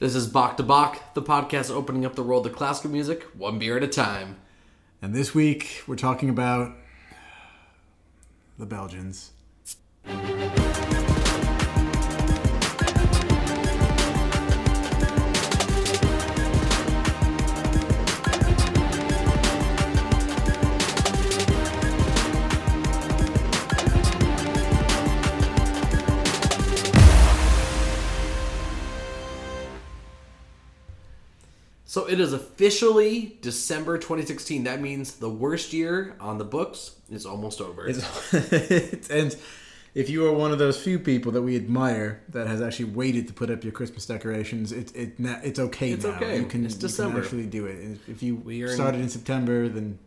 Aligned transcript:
This 0.00 0.14
is 0.14 0.26
Bach 0.28 0.56
to 0.56 0.62
Bach, 0.62 1.12
the 1.12 1.20
podcast 1.20 1.70
opening 1.70 2.06
up 2.06 2.14
the 2.14 2.22
world 2.22 2.46
of 2.46 2.54
classical 2.54 2.90
music 2.90 3.22
one 3.36 3.58
beer 3.58 3.76
at 3.76 3.82
a 3.82 3.86
time. 3.86 4.38
And 5.02 5.14
this 5.14 5.34
week 5.34 5.82
we're 5.86 5.94
talking 5.94 6.30
about 6.30 6.74
the 8.58 8.64
Belgians. 8.64 9.32
So 31.90 32.04
it 32.08 32.20
is 32.20 32.32
officially 32.32 33.36
December 33.42 33.98
2016. 33.98 34.62
That 34.62 34.80
means 34.80 35.16
the 35.16 35.28
worst 35.28 35.72
year 35.72 36.14
on 36.20 36.38
the 36.38 36.44
books 36.44 36.94
is 37.10 37.26
almost 37.26 37.60
over. 37.60 37.88
It's, 37.88 39.08
and 39.10 39.36
if 39.92 40.08
you 40.08 40.24
are 40.24 40.32
one 40.32 40.52
of 40.52 40.60
those 40.60 40.80
few 40.80 41.00
people 41.00 41.32
that 41.32 41.42
we 41.42 41.56
admire 41.56 42.22
that 42.28 42.46
has 42.46 42.62
actually 42.62 42.92
waited 42.92 43.26
to 43.26 43.32
put 43.32 43.50
up 43.50 43.64
your 43.64 43.72
Christmas 43.72 44.06
decorations, 44.06 44.70
it, 44.70 44.94
it 44.94 45.14
it's 45.18 45.58
okay 45.58 45.90
It's 45.90 46.04
now. 46.04 46.10
okay. 46.12 46.38
You 46.38 46.46
can, 46.46 46.64
It's 46.64 46.80
you 46.80 46.88
can 46.88 47.16
actually 47.18 47.46
do 47.46 47.66
it. 47.66 47.98
If 48.06 48.22
you 48.22 48.36
We 48.36 48.62
are 48.62 48.68
in- 48.68 48.74
started 48.76 49.00
in 49.00 49.08
September, 49.08 49.68
then 49.68 49.98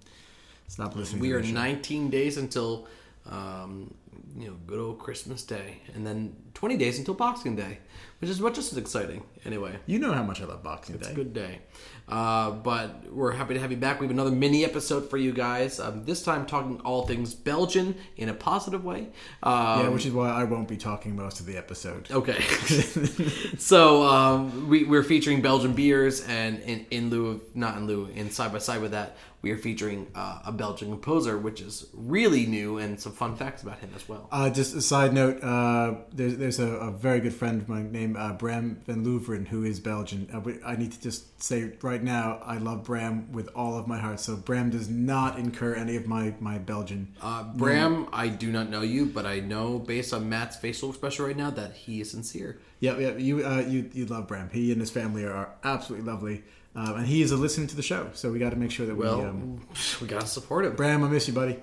stop 0.70 0.96
listening. 0.96 1.22
we 1.22 1.34
are 1.34 1.42
19 1.42 2.10
days 2.10 2.38
until, 2.38 2.88
um, 3.30 3.94
you 4.38 4.48
know, 4.48 4.58
good 4.66 4.80
old 4.80 5.00
Christmas 5.00 5.44
Day, 5.44 5.82
and 5.94 6.06
then 6.06 6.36
20 6.54 6.78
days 6.78 6.98
until 7.00 7.14
Boxing 7.14 7.56
Day, 7.56 7.80
which 8.20 8.30
is 8.30 8.40
much 8.40 8.56
just 8.56 8.72
as 8.72 8.78
exciting. 8.78 9.24
Anyway, 9.46 9.76
You 9.86 10.00
know 10.00 10.14
how 10.14 10.24
much 10.24 10.42
I 10.42 10.46
love 10.46 10.64
Boxing 10.64 10.96
It's 10.96 11.08
Day. 11.08 11.14
a 11.14 11.16
good 11.16 11.34
day. 11.34 11.60
Uh, 12.08 12.52
but 12.52 13.12
we're 13.12 13.32
happy 13.32 13.54
to 13.54 13.60
have 13.60 13.72
you 13.72 13.78
back. 13.78 14.00
We 14.00 14.06
have 14.06 14.12
another 14.12 14.32
mini 14.32 14.64
episode 14.66 15.10
for 15.10 15.18
you 15.18 15.32
guys. 15.32 15.80
Um, 15.80 16.04
this 16.06 16.22
time 16.24 16.46
talking 16.46 16.80
all 16.82 17.06
things 17.08 17.34
Belgian 17.34 17.96
in 18.18 18.30
a 18.30 18.34
positive 18.34 18.84
way. 18.84 19.10
Um, 19.42 19.80
Yeah, 19.80 19.90
which 19.90 20.06
is 20.06 20.12
why 20.14 20.30
I 20.30 20.44
won't 20.44 20.68
be 20.68 20.78
talking 20.78 21.16
most 21.16 21.40
of 21.40 21.46
the 21.46 21.58
episode. 21.58 22.10
Okay. 22.12 22.42
so 23.58 24.04
um, 24.04 24.70
we, 24.70 24.84
we're 24.84 25.04
featuring 25.04 25.42
Belgian 25.42 25.74
beers, 25.74 26.22
and 26.28 26.60
in, 26.62 26.86
in 26.92 27.10
lieu 27.10 27.28
of, 27.28 27.56
not 27.56 27.78
in 27.78 27.88
lieu, 27.88 28.08
in 28.14 28.30
side 28.30 28.52
by 28.52 28.60
side 28.60 28.82
with 28.82 28.92
that, 28.92 29.18
we 29.42 29.52
are 29.52 29.58
featuring 29.58 30.08
uh, 30.16 30.40
a 30.46 30.52
Belgian 30.52 30.90
composer, 30.90 31.38
which 31.38 31.60
is 31.62 31.88
really 31.94 32.46
new, 32.46 32.78
and 32.78 33.00
some 33.00 33.12
fun 33.12 33.36
facts 33.36 33.62
about 33.64 33.80
him 33.80 33.90
as 33.96 34.03
well. 34.08 34.28
Uh, 34.32 34.50
just 34.50 34.76
a 34.76 34.82
side 34.82 35.14
note, 35.14 35.44
uh, 35.44 35.96
there's, 36.12 36.38
there's 36.38 36.60
a, 36.60 36.68
a 36.68 36.92
very 36.92 37.20
good 37.20 37.34
friend 37.34 37.62
of 37.62 37.70
mine 37.70 37.92
named 37.92 38.18
uh, 38.18 38.34
Bram 38.34 38.82
van 38.86 39.06
Louveren 39.06 39.48
who 39.48 39.64
is 39.64 39.80
Belgian. 39.80 40.30
Uh, 40.34 40.68
I 40.68 40.76
need 40.76 40.92
to 40.92 41.02
just 41.02 41.42
say 41.42 41.74
right 41.82 42.02
now, 42.02 42.42
I 42.44 42.58
love 42.58 42.84
Bram 42.84 43.32
with 43.32 43.50
all 43.56 43.78
of 43.78 43.88
my 43.88 44.00
heart. 44.00 44.20
So 44.20 44.36
Bram 44.36 44.70
does 44.70 44.90
not 44.90 45.38
incur 45.38 45.76
any 45.76 45.96
of 45.96 46.08
my, 46.08 46.34
my 46.40 46.58
Belgian. 46.58 47.14
Uh, 47.22 47.44
Bram, 47.44 48.08
I 48.14 48.28
do 48.28 48.52
not 48.52 48.70
know 48.70 48.82
you, 48.82 49.06
but 49.06 49.26
I 49.26 49.40
know 49.40 49.80
based 49.80 50.14
on 50.14 50.30
Matt's 50.30 50.56
facial 50.56 50.90
expression 50.90 51.26
right 51.26 51.38
now 51.38 51.50
that 51.52 51.74
he 51.74 52.02
is 52.02 52.12
sincere. 52.12 52.60
Yeah, 52.80 52.98
yeah, 52.98 53.16
you 53.16 53.46
uh, 53.46 53.62
you 53.62 53.90
you 53.94 54.06
love 54.08 54.28
Bram. 54.28 54.50
He 54.52 54.72
and 54.72 54.82
his 54.82 54.90
family 54.92 55.24
are 55.24 55.50
absolutely 55.64 56.06
lovely, 56.06 56.44
um, 56.76 56.96
and 56.98 57.08
he 57.08 57.22
is 57.22 57.32
a 57.32 57.38
listener 57.38 57.66
to 57.68 57.76
the 57.78 57.82
show. 57.82 58.10
So 58.14 58.30
we 58.30 58.40
got 58.40 58.50
to 58.50 58.58
make 58.58 58.72
sure 58.72 58.86
that 58.86 58.98
Well, 58.98 59.20
we. 59.20 59.26
Um, 59.26 59.68
we 60.02 60.08
gotta 60.08 60.28
support 60.28 60.66
him. 60.66 60.76
Bram, 60.76 61.02
I 61.02 61.08
miss 61.08 61.28
you, 61.30 61.34
buddy. 61.34 61.60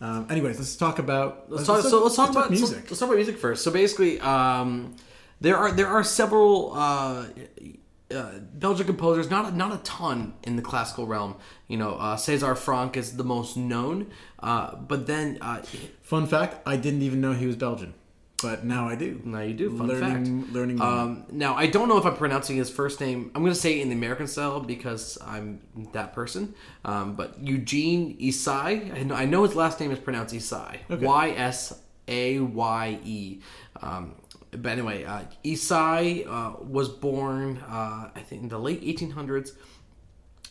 Um, 0.00 0.26
anyways, 0.30 0.58
let's 0.58 0.76
talk 0.76 0.98
about 0.98 1.50
Let's 1.50 1.66
talk. 1.66 1.82
So 1.82 2.02
let's 2.02 2.16
talk 2.16 2.30
about 2.30 2.50
music. 2.50 2.68
So, 2.68 2.84
let's 2.90 2.98
talk 3.00 3.08
about 3.08 3.16
music 3.16 3.38
first. 3.38 3.64
So 3.64 3.70
basically, 3.70 4.20
um, 4.20 4.94
there 5.40 5.56
are 5.56 5.72
there 5.72 5.88
are 5.88 6.04
several 6.04 6.72
uh, 6.74 7.26
uh, 8.14 8.38
Belgian 8.54 8.86
composers, 8.86 9.28
not 9.30 9.54
not 9.54 9.72
a 9.72 9.78
ton 9.78 10.34
in 10.44 10.56
the 10.56 10.62
classical 10.62 11.06
realm. 11.06 11.36
You 11.66 11.78
know, 11.78 11.94
uh, 11.94 12.16
César 12.16 12.56
Franck 12.56 12.96
is 12.96 13.16
the 13.16 13.24
most 13.24 13.56
known, 13.56 14.10
uh, 14.38 14.76
but 14.76 15.06
then 15.06 15.38
uh, 15.40 15.62
Fun 16.02 16.26
fact: 16.26 16.56
I 16.66 16.76
didn't 16.76 17.02
even 17.02 17.20
know 17.20 17.32
he 17.32 17.46
was 17.46 17.56
Belgian, 17.56 17.92
but 18.42 18.64
now 18.64 18.88
I 18.88 18.94
do. 18.94 19.20
now 19.24 19.40
you 19.40 19.54
do 19.54 19.76
fun 19.76 19.88
learning, 19.88 20.42
fact. 20.42 20.52
learning. 20.54 20.80
Um, 20.80 21.26
now 21.30 21.54
I 21.54 21.66
don't 21.66 21.88
know 21.88 21.98
if 21.98 22.04
I'm 22.04 22.16
pronouncing 22.16 22.56
his 22.56 22.70
first 22.70 23.00
name. 23.00 23.30
I'm 23.34 23.42
going 23.42 23.54
to 23.54 23.60
say 23.60 23.80
in 23.80 23.88
the 23.88 23.94
American 23.94 24.26
style 24.26 24.60
because 24.60 25.18
I'm 25.24 25.60
that 25.92 26.12
person. 26.12 26.54
Um, 26.84 27.14
but 27.14 27.38
Eugene 27.40 28.16
Ysaÿe. 28.18 28.94
I 28.94 29.02
know, 29.02 29.14
I 29.14 29.24
know 29.24 29.42
his 29.42 29.56
last 29.56 29.80
name 29.80 29.90
is 29.90 29.98
pronounced 29.98 30.34
Ysaÿe. 30.34 30.78
Okay. 30.90 31.04
Y 31.04 31.30
S 31.30 31.80
A 32.06 32.38
Y 32.38 32.98
E. 33.04 33.40
Um, 33.80 34.14
but 34.50 34.66
anyway, 34.66 35.04
uh, 35.04 35.22
Ysaÿe 35.44 36.26
uh, 36.26 36.62
was 36.62 36.88
born, 36.88 37.58
uh, 37.68 38.10
I 38.14 38.20
think, 38.20 38.42
in 38.44 38.48
the 38.48 38.58
late 38.58 38.82
1800s, 38.82 39.52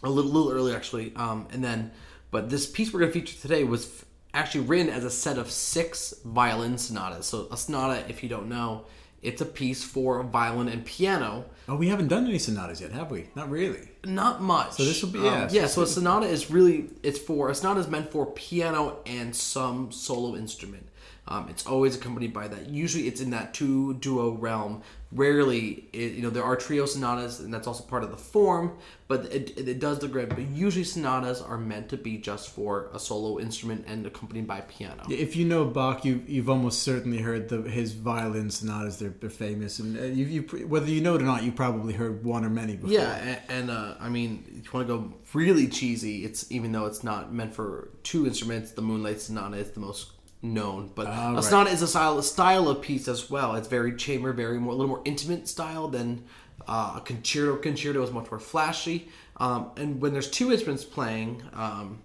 a 0.04 0.10
little, 0.10 0.32
little 0.32 0.52
early 0.52 0.76
actually. 0.76 1.14
Um, 1.16 1.48
and 1.52 1.64
then, 1.64 1.92
but 2.32 2.50
this 2.50 2.70
piece 2.70 2.94
we're 2.94 3.00
going 3.00 3.12
to 3.12 3.20
feature 3.20 3.40
today 3.42 3.64
was 3.64 4.04
actually 4.38 4.62
written 4.62 4.90
as 4.90 5.04
a 5.04 5.10
set 5.10 5.38
of 5.38 5.50
six 5.52 6.14
violin 6.24 6.78
sonatas. 6.78 7.26
So 7.26 7.48
a 7.52 7.58
sonata, 7.58 8.06
if 8.08 8.22
you 8.24 8.30
don't 8.30 8.48
know, 8.48 8.86
it's 9.22 9.42
a 9.42 9.46
piece 9.46 9.84
for 9.84 10.22
violin 10.24 10.68
and 10.70 10.86
piano. 10.86 11.46
oh, 11.68 11.76
we 11.76 11.88
haven't 11.90 12.08
done 12.08 12.26
any 12.28 12.38
sonatas 12.38 12.80
yet, 12.80 12.92
have 12.92 13.10
we? 13.10 13.26
Not 13.36 13.50
really. 13.50 13.90
Not 14.06 14.42
much. 14.42 14.74
So 14.74 14.84
this 14.86 15.02
will 15.02 15.10
be- 15.10 15.20
yeah, 15.20 15.50
yeah. 15.52 15.66
so 15.66 15.68
So 15.68 15.82
a 15.82 15.88
sonata 15.88 16.28
is 16.28 16.52
really 16.52 16.90
it's 17.04 17.20
for 17.20 17.50
a 17.50 17.56
sonata 17.56 17.80
is 17.80 17.88
meant 17.88 18.12
for 18.12 18.28
piano 18.28 18.98
and 19.08 19.36
some 19.36 19.92
solo 19.92 20.38
instrument. 20.38 20.88
Um, 21.30 21.50
it's 21.50 21.66
always 21.68 21.96
accompanied 21.96 22.34
by 22.34 22.48
that. 22.48 22.70
Usually, 22.70 23.08
it's 23.08 23.22
in 23.22 23.32
that 23.32 23.54
two 23.54 23.96
duo 23.96 24.32
realm. 24.32 24.82
Rarely, 25.12 25.88
it, 25.94 26.14
you 26.14 26.22
know, 26.22 26.30
there 26.30 26.44
are 26.44 26.58
trio 26.58 26.86
sonatas, 26.86 27.40
and 27.40 27.54
that's 27.54 27.66
also 27.66 27.84
part 27.84 28.04
of 28.04 28.12
the 28.12 28.18
form. 28.18 28.78
But 29.08 29.26
it, 29.34 29.58
it, 29.58 29.80
does 29.80 30.00
the 30.00 30.10
grid. 30.10 30.30
But 30.30 30.50
usually, 30.50 30.84
sonatas 30.84 31.42
are 31.42 31.58
meant 31.58 31.88
to 31.90 31.98
be 31.98 32.18
just 32.18 32.50
for 32.50 32.90
a 32.94 33.00
solo 33.00 33.40
instrument 33.40 33.86
and 33.88 34.06
accompanied 34.06 34.48
by 34.48 34.62
piano. 34.62 35.04
If 35.10 35.38
you 35.38 35.46
know 35.46 35.64
Bach, 35.64 36.04
you, 36.04 36.24
you've 36.28 36.50
almost 36.50 36.84
certainly 36.84 37.20
heard 37.20 37.48
the, 37.48 37.62
his 37.62 37.94
violin 37.94 38.50
sonatas. 38.50 39.00
They're, 39.00 39.16
they're 39.20 39.30
famous, 39.30 39.80
and 39.80 39.98
uh, 39.98 40.04
you, 40.04 40.26
you, 40.26 40.68
whether 40.68 40.88
you 40.88 41.02
know 41.02 41.16
it 41.16 41.22
or 41.22 41.26
not, 41.26 41.44
you 41.44 41.54
probably 41.54 41.94
heard 41.94 42.24
one 42.26 42.44
or 42.44 42.50
many 42.50 42.76
before. 42.76 42.92
Yeah, 42.92 43.16
and, 43.16 43.42
and 43.50 43.72
uh, 43.72 43.96
I 44.00 44.10
mean, 44.10 44.44
if 44.58 44.66
you 44.66 44.72
want 44.74 44.88
to 44.88 44.98
go 44.98 45.14
really 45.34 45.68
cheesy, 45.68 46.26
it's 46.26 46.52
even 46.52 46.74
though 46.74 46.86
it's 46.86 47.04
not 47.04 47.34
meant 47.34 47.54
for 47.54 47.90
two 48.04 48.26
instruments, 48.26 48.72
the 48.72 48.82
Moonlight 48.82 49.22
Sonata 49.22 49.56
is 49.56 49.72
the 49.72 49.80
most 49.80 50.17
known. 50.54 50.92
But 50.96 51.08
Ah, 51.08 51.32
a 51.32 51.34
right. 51.36 51.44
sonata 51.44 51.70
is 51.72 51.82
a 51.82 51.88
style, 51.88 52.18
a 52.18 52.24
style 52.24 52.68
of 52.68 52.82
piece 52.82 53.08
as 53.08 53.30
well. 53.30 53.56
It's 53.56 53.68
very 53.68 53.96
chamber, 53.96 54.34
very 54.34 54.60
more, 54.60 54.74
a 54.74 54.76
little 54.76 54.90
more 54.90 55.02
intimate 55.06 55.48
style 55.48 55.88
than 55.88 56.24
uh, 56.68 56.96
a 56.98 57.02
concerto. 57.02 57.58
Concerto 57.58 58.02
is 58.04 58.12
much 58.12 58.30
more 58.32 58.40
flashy, 58.40 59.10
um, 59.38 59.72
and 59.78 60.02
when 60.02 60.14
there's 60.14 60.30
two 60.30 60.52
instruments 60.52 60.84
playing. 60.84 61.44
Um, 61.54 62.00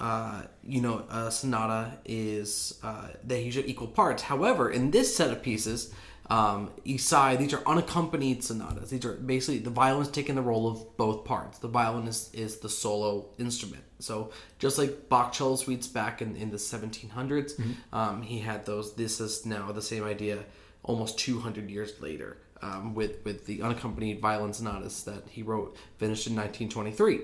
uh, 0.00 0.42
you 0.66 0.80
know, 0.80 1.04
a 1.08 1.30
sonata 1.30 1.98
is 2.04 2.78
uh, 2.82 3.08
they 3.24 3.42
usually 3.42 3.68
equal 3.70 3.86
parts. 3.86 4.24
However, 4.24 4.68
in 4.68 4.90
this 4.90 5.16
set 5.16 5.30
of 5.30 5.40
pieces, 5.40 5.94
um, 6.30 6.70
Ysaÿe, 6.86 7.38
these 7.38 7.52
are 7.52 7.62
unaccompanied 7.66 8.42
sonatas. 8.42 8.90
These 8.90 9.04
are 9.04 9.14
basically 9.14 9.58
the 9.58 9.70
violin's 9.70 10.08
taking 10.08 10.34
the 10.34 10.42
role 10.42 10.68
of 10.68 10.96
both 10.96 11.24
parts. 11.24 11.58
The 11.58 11.68
violin 11.68 12.08
is, 12.08 12.30
is 12.32 12.58
the 12.58 12.68
solo 12.68 13.26
instrument. 13.38 13.84
So 13.98 14.30
just 14.58 14.78
like 14.78 15.08
Bach 15.08 15.32
cello 15.32 15.56
suites 15.56 15.86
back 15.86 16.22
in, 16.22 16.36
in 16.36 16.50
the 16.50 16.56
1700s, 16.56 17.60
um, 17.92 18.22
he 18.22 18.38
had 18.38 18.64
those. 18.64 18.94
This 18.94 19.20
is 19.20 19.44
now 19.44 19.70
the 19.72 19.82
same 19.82 20.04
idea, 20.04 20.38
almost 20.82 21.18
200 21.18 21.70
years 21.70 22.00
later, 22.00 22.38
um, 22.62 22.94
with 22.94 23.24
with 23.24 23.46
the 23.46 23.62
unaccompanied 23.62 24.20
violin 24.20 24.52
sonatas 24.52 25.04
that 25.04 25.24
he 25.28 25.42
wrote, 25.42 25.76
finished 25.98 26.26
in 26.26 26.34
1923. 26.34 27.20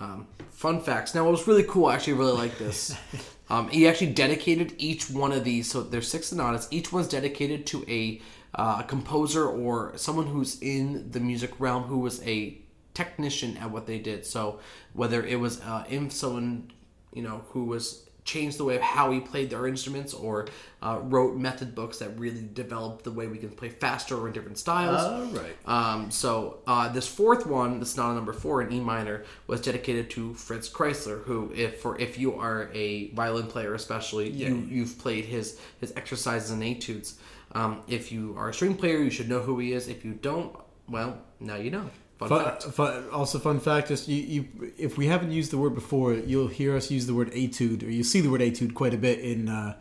Um, 0.00 0.26
fun 0.50 0.80
facts. 0.80 1.14
Now, 1.14 1.24
what 1.24 1.32
was 1.32 1.46
really 1.46 1.62
cool, 1.62 1.86
I 1.86 1.94
actually 1.94 2.14
really 2.14 2.32
like 2.32 2.58
this. 2.58 2.96
Um, 3.52 3.68
he 3.68 3.86
actually 3.86 4.14
dedicated 4.14 4.74
each 4.78 5.10
one 5.10 5.30
of 5.30 5.44
these. 5.44 5.70
So 5.70 5.82
there's 5.82 6.08
six 6.08 6.28
sonatas. 6.28 6.68
Each 6.70 6.90
one's 6.90 7.06
dedicated 7.06 7.66
to 7.66 7.84
a 7.86 8.22
uh, 8.54 8.80
composer 8.80 9.46
or 9.46 9.92
someone 9.96 10.26
who's 10.26 10.58
in 10.62 11.10
the 11.10 11.20
music 11.20 11.60
realm 11.60 11.82
who 11.82 11.98
was 11.98 12.26
a 12.26 12.56
technician 12.94 13.58
at 13.58 13.70
what 13.70 13.86
they 13.86 13.98
did. 13.98 14.24
So 14.24 14.60
whether 14.94 15.22
it 15.22 15.38
was 15.38 15.60
uh, 15.60 15.84
someone 16.08 16.72
you 17.12 17.20
know 17.20 17.44
who 17.50 17.66
was 17.66 18.08
changed 18.24 18.58
the 18.58 18.64
way 18.64 18.76
of 18.76 18.82
how 18.82 19.10
we 19.10 19.20
played 19.20 19.50
their 19.50 19.66
instruments 19.66 20.14
or 20.14 20.46
uh, 20.80 21.00
wrote 21.02 21.36
method 21.36 21.74
books 21.74 21.98
that 21.98 22.16
really 22.18 22.48
developed 22.52 23.04
the 23.04 23.10
way 23.10 23.26
we 23.26 23.38
can 23.38 23.50
play 23.50 23.68
faster 23.68 24.16
or 24.16 24.28
in 24.28 24.32
different 24.32 24.58
styles. 24.58 25.02
All 25.02 25.40
right. 25.40 25.56
Um, 25.66 26.10
so 26.10 26.58
uh, 26.66 26.88
this 26.88 27.08
fourth 27.08 27.46
one, 27.46 27.80
the 27.80 27.86
sonata 27.86 28.14
number 28.14 28.32
four 28.32 28.62
in 28.62 28.72
E 28.72 28.80
minor, 28.80 29.24
was 29.46 29.60
dedicated 29.60 30.10
to 30.10 30.34
Fritz 30.34 30.68
Kreisler, 30.68 31.22
who, 31.24 31.52
if 31.54 31.80
for 31.80 31.98
if 31.98 32.18
you 32.18 32.34
are 32.34 32.70
a 32.72 33.10
violin 33.10 33.46
player, 33.46 33.74
especially, 33.74 34.30
you 34.30 34.66
you've 34.68 34.98
played 34.98 35.24
his 35.24 35.58
his 35.80 35.92
exercises 35.96 36.50
and 36.50 36.62
etudes. 36.62 37.18
Um, 37.54 37.82
if 37.86 38.10
you 38.10 38.34
are 38.38 38.48
a 38.48 38.54
string 38.54 38.76
player, 38.76 38.98
you 38.98 39.10
should 39.10 39.28
know 39.28 39.40
who 39.40 39.58
he 39.58 39.72
is. 39.72 39.88
If 39.88 40.04
you 40.04 40.12
don't, 40.14 40.56
well, 40.88 41.18
now 41.38 41.56
you 41.56 41.70
know. 41.70 41.90
Fun, 42.28 42.58
Fun, 42.60 42.72
fun, 42.72 43.04
also, 43.10 43.38
fun 43.38 43.60
fact: 43.60 43.88
just 43.88 44.08
you, 44.08 44.16
you, 44.16 44.72
if 44.78 44.98
we 44.98 45.06
haven't 45.06 45.32
used 45.32 45.50
the 45.50 45.58
word 45.58 45.74
before, 45.74 46.14
you'll 46.14 46.48
hear 46.48 46.76
us 46.76 46.90
use 46.90 47.06
the 47.06 47.14
word 47.14 47.30
etude, 47.32 47.82
or 47.82 47.90
you 47.90 48.04
see 48.04 48.20
the 48.20 48.30
word 48.30 48.40
etude 48.40 48.74
quite 48.74 48.94
a 48.94 48.98
bit 48.98 49.18
in 49.20 49.48
uh, 49.48 49.74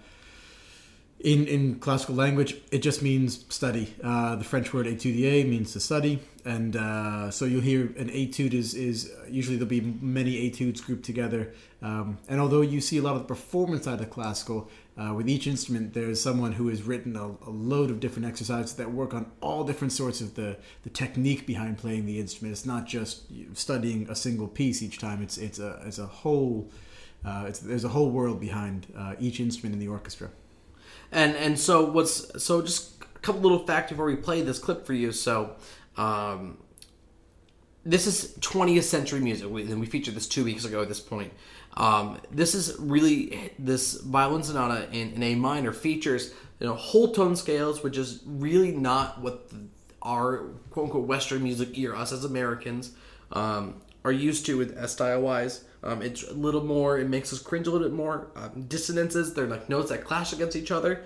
In, 1.23 1.45
in 1.45 1.75
classical 1.79 2.15
language, 2.15 2.55
it 2.71 2.81
just 2.81 3.03
means 3.03 3.45
study. 3.49 3.93
Uh, 4.03 4.35
the 4.37 4.43
French 4.43 4.73
word 4.73 4.87
étudier 4.87 5.45
means 5.47 5.71
to 5.73 5.79
study, 5.79 6.17
and 6.45 6.75
uh, 6.75 7.29
so 7.29 7.45
you'll 7.45 7.61
hear 7.61 7.93
an 7.95 8.09
etude 8.09 8.55
is, 8.55 8.73
is 8.73 9.11
usually 9.29 9.55
there'll 9.55 9.69
be 9.69 9.81
many 10.01 10.49
etudes 10.49 10.81
grouped 10.81 11.05
together. 11.05 11.53
Um, 11.83 12.17
and 12.27 12.41
although 12.41 12.61
you 12.61 12.81
see 12.81 12.97
a 12.97 13.03
lot 13.03 13.15
of 13.15 13.21
the 13.21 13.27
performance 13.35 13.83
side 13.85 14.01
of 14.01 14.09
classical, 14.09 14.67
uh, 14.97 15.13
with 15.13 15.29
each 15.29 15.47
instrument, 15.47 15.93
there's 15.93 16.19
someone 16.19 16.53
who 16.53 16.67
has 16.67 16.83
written 16.83 17.15
a, 17.15 17.25
a, 17.25 17.49
load 17.49 17.89
of 17.89 18.01
different 18.01 18.27
exercises 18.27 18.73
that 18.73 18.91
work 18.91 19.13
on 19.13 19.31
all 19.39 19.63
different 19.63 19.93
sorts 19.93 20.19
of 20.19 20.35
the, 20.35 20.57
the 20.83 20.89
technique 20.89 21.47
behind 21.47 21.77
playing 21.77 22.05
the 22.05 22.19
instrument. 22.19 22.51
It's 22.51 22.65
not 22.65 22.87
just 22.87 23.23
studying 23.53 24.09
a 24.09 24.15
single 24.15 24.49
piece 24.49 24.83
each 24.83 24.99
time. 24.99 25.21
It's 25.21 25.37
it's 25.37 25.59
a 25.59 25.81
it's 25.85 25.97
a 25.97 26.05
whole 26.05 26.69
uh, 27.23 27.45
it's, 27.47 27.59
there's 27.59 27.85
a 27.85 27.89
whole 27.89 28.09
world 28.09 28.41
behind 28.41 28.87
uh, 28.97 29.15
each 29.17 29.39
instrument 29.39 29.73
in 29.73 29.79
the 29.79 29.87
orchestra. 29.87 30.29
And 31.11 31.37
and 31.37 31.57
so 31.57 31.85
what's 31.85 32.43
so 32.43 32.61
just 32.61 33.01
a 33.15 33.19
couple 33.19 33.41
little 33.41 33.65
facts 33.65 33.91
before 33.91 34.05
we 34.05 34.17
play 34.17 34.41
this 34.41 34.59
clip 34.59 34.85
for 34.85 34.93
you. 34.93 35.11
So. 35.11 35.55
Um, 35.97 36.57
this 37.83 38.05
is 38.05 38.37
20th 38.37 38.83
century 38.83 39.19
music, 39.19 39.47
and 39.47 39.79
we 39.79 39.87
featured 39.87 40.13
this 40.13 40.27
two 40.27 40.43
weeks 40.43 40.65
ago 40.65 40.83
at 40.83 40.87
this 40.87 40.99
point. 40.99 41.33
Um, 41.77 42.19
this 42.31 42.53
is 42.53 42.75
really 42.79 43.53
this 43.57 44.01
violin 44.01 44.43
sonata 44.43 44.89
in, 44.91 45.13
in 45.13 45.23
A 45.23 45.35
minor 45.35 45.71
features 45.71 46.33
you 46.61 46.67
know 46.67 46.75
whole 46.75 47.11
tone 47.11 47.35
scales, 47.35 47.83
which 47.83 47.97
is 47.97 48.21
really 48.25 48.71
not 48.71 49.19
what 49.19 49.49
the, 49.49 49.57
our 50.01 50.45
quote 50.69 50.85
unquote 50.85 51.07
Western 51.07 51.43
music 51.43 51.77
ear, 51.77 51.95
us 51.95 52.11
as 52.11 52.23
Americans, 52.23 52.91
um, 53.33 53.81
are 54.05 54.11
used 54.11 54.45
to 54.45 54.57
with 54.57 54.87
style 54.87 55.21
wise. 55.21 55.63
Um, 55.83 56.03
it's 56.03 56.23
a 56.29 56.33
little 56.33 56.63
more. 56.63 56.99
It 56.99 57.09
makes 57.09 57.33
us 57.33 57.39
cringe 57.39 57.65
a 57.65 57.71
little 57.71 57.87
bit 57.87 57.95
more. 57.95 58.27
Um, 58.35 58.65
dissonances. 58.67 59.33
They're 59.33 59.47
like 59.47 59.69
notes 59.69 59.89
that 59.89 60.03
clash 60.03 60.33
against 60.33 60.55
each 60.55 60.69
other. 60.69 61.03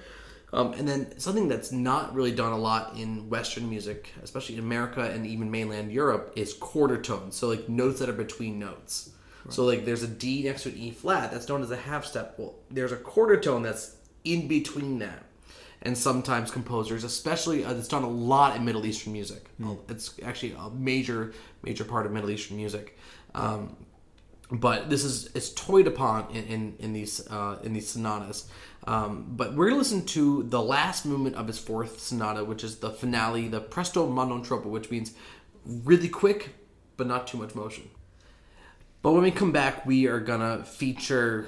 Um, 0.51 0.73
and 0.73 0.87
then 0.87 1.17
something 1.19 1.47
that's 1.47 1.71
not 1.71 2.13
really 2.13 2.31
done 2.31 2.51
a 2.51 2.57
lot 2.57 2.97
in 2.97 3.29
Western 3.29 3.69
music, 3.69 4.11
especially 4.23 4.55
in 4.55 4.61
America 4.61 5.01
and 5.01 5.25
even 5.25 5.49
mainland 5.49 5.91
Europe, 5.91 6.33
is 6.35 6.53
quarter 6.53 7.01
tones. 7.01 7.35
So 7.35 7.47
like 7.47 7.67
notes 7.69 7.99
that 7.99 8.09
are 8.09 8.13
between 8.13 8.59
notes. 8.59 9.11
Right. 9.45 9.53
So 9.53 9.65
like 9.65 9.85
there's 9.85 10.03
a 10.03 10.07
D 10.07 10.43
next 10.43 10.63
to 10.63 10.69
an 10.69 10.77
E 10.77 10.91
flat 10.91 11.31
that's 11.31 11.47
known 11.47 11.61
as 11.61 11.71
a 11.71 11.77
half 11.77 12.05
step. 12.05 12.35
Well, 12.37 12.55
there's 12.71 12.91
a 12.91 12.97
quarter 12.97 13.39
tone 13.39 13.63
that's 13.63 13.95
in 14.23 14.47
between 14.47 14.99
that. 14.99 15.23
And 15.81 15.95
sometimes 15.95 16.49
composers, 16.49 17.03
especially 17.03 17.63
uh, 17.63 17.73
it's 17.73 17.87
done 17.87 18.03
a 18.03 18.09
lot 18.09 18.55
in 18.55 18.65
Middle 18.65 18.85
Eastern 18.85 19.13
music. 19.13 19.45
Mm. 19.61 19.77
It's 19.87 20.19
actually 20.23 20.55
a 20.57 20.69
major, 20.71 21.33
major 21.61 21.83
part 21.83 22.07
of 22.07 22.11
Middle 22.11 22.31
Eastern 22.31 22.57
music. 22.57 22.97
Um, 23.35 23.75
but 24.51 24.89
this 24.89 25.03
is 25.03 25.29
it's 25.35 25.51
toyed 25.53 25.87
upon 25.87 26.29
in 26.31 26.43
in, 26.45 26.75
in 26.79 26.93
these 26.93 27.27
uh, 27.29 27.59
in 27.63 27.73
these 27.73 27.87
sonatas. 27.87 28.49
Um, 28.87 29.25
but 29.29 29.55
we're 29.55 29.67
gonna 29.67 29.79
listen 29.79 30.05
to 30.07 30.43
the 30.43 30.61
last 30.61 31.05
movement 31.05 31.35
of 31.35 31.47
his 31.47 31.59
fourth 31.59 31.99
sonata, 31.99 32.43
which 32.43 32.63
is 32.63 32.77
the 32.77 32.91
finale, 32.91 33.47
the 33.47 33.59
presto 33.59 34.07
ma 34.07 34.25
non 34.25 34.43
troppo, 34.43 34.69
which 34.69 34.89
means 34.89 35.13
really 35.65 36.09
quick 36.09 36.55
but 36.97 37.07
not 37.07 37.27
too 37.27 37.37
much 37.37 37.55
motion. 37.55 37.89
But 39.05 39.11
when 39.11 39.21
we 39.21 39.29
come 39.29 39.51
back, 39.51 39.85
we 39.85 40.07
are 40.07 40.19
gonna 40.19 40.63
feature 40.63 41.45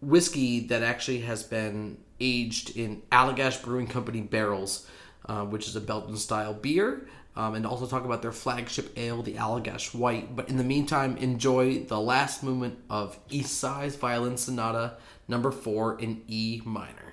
whiskey 0.00 0.66
that 0.66 0.82
actually 0.82 1.20
has 1.20 1.44
been 1.44 1.98
aged 2.18 2.76
in 2.76 3.02
Allagash 3.12 3.62
Brewing 3.62 3.86
Company 3.86 4.20
barrels, 4.20 4.84
uh, 5.26 5.44
which 5.44 5.68
is 5.68 5.76
a 5.76 5.80
Belgian 5.80 6.16
style 6.16 6.54
beer, 6.54 7.06
um, 7.36 7.54
and 7.54 7.64
also 7.64 7.86
talk 7.86 8.04
about 8.04 8.20
their 8.20 8.32
flagship 8.32 8.92
ale, 8.98 9.22
the 9.22 9.34
Allagash 9.34 9.94
White. 9.94 10.34
But 10.34 10.48
in 10.48 10.56
the 10.56 10.64
meantime, 10.64 11.16
enjoy 11.18 11.84
the 11.84 12.00
last 12.00 12.42
movement 12.42 12.80
of 12.90 13.16
Ysaÿe's 13.28 13.94
Violin 13.94 14.36
Sonata 14.36 14.94
number 15.28 15.52
four 15.52 15.96
in 16.00 16.24
E 16.26 16.62
minor. 16.64 17.05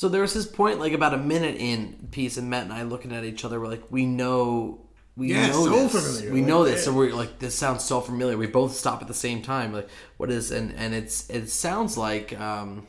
So 0.00 0.08
there 0.08 0.22
was 0.22 0.32
this 0.32 0.46
point, 0.46 0.80
like 0.80 0.94
about 0.94 1.12
a 1.12 1.18
minute 1.18 1.56
in 1.58 2.08
piece, 2.10 2.38
and 2.38 2.48
Matt 2.48 2.62
and 2.64 2.72
I 2.72 2.84
looking 2.84 3.12
at 3.12 3.22
each 3.22 3.44
other, 3.44 3.60
we're 3.60 3.68
like, 3.68 3.82
we 3.90 4.06
know, 4.06 4.80
we 5.14 5.28
Yeah, 5.28 5.48
know 5.48 5.66
so 5.66 5.70
this, 5.88 5.92
familiar, 6.16 6.32
we 6.32 6.40
like, 6.40 6.48
know 6.48 6.64
this. 6.64 6.76
yeah. 6.76 6.84
So 6.84 6.92
we're 6.94 7.12
like, 7.14 7.38
this 7.38 7.54
sounds 7.54 7.84
so 7.84 8.00
familiar. 8.00 8.38
We 8.38 8.46
both 8.46 8.74
stop 8.74 9.02
at 9.02 9.08
the 9.08 9.12
same 9.26 9.42
time, 9.42 9.74
like, 9.74 9.90
what 10.16 10.30
is? 10.30 10.52
And 10.52 10.72
and 10.74 10.94
it's 10.94 11.28
it 11.28 11.50
sounds 11.50 11.98
like, 11.98 12.32
um, 12.40 12.86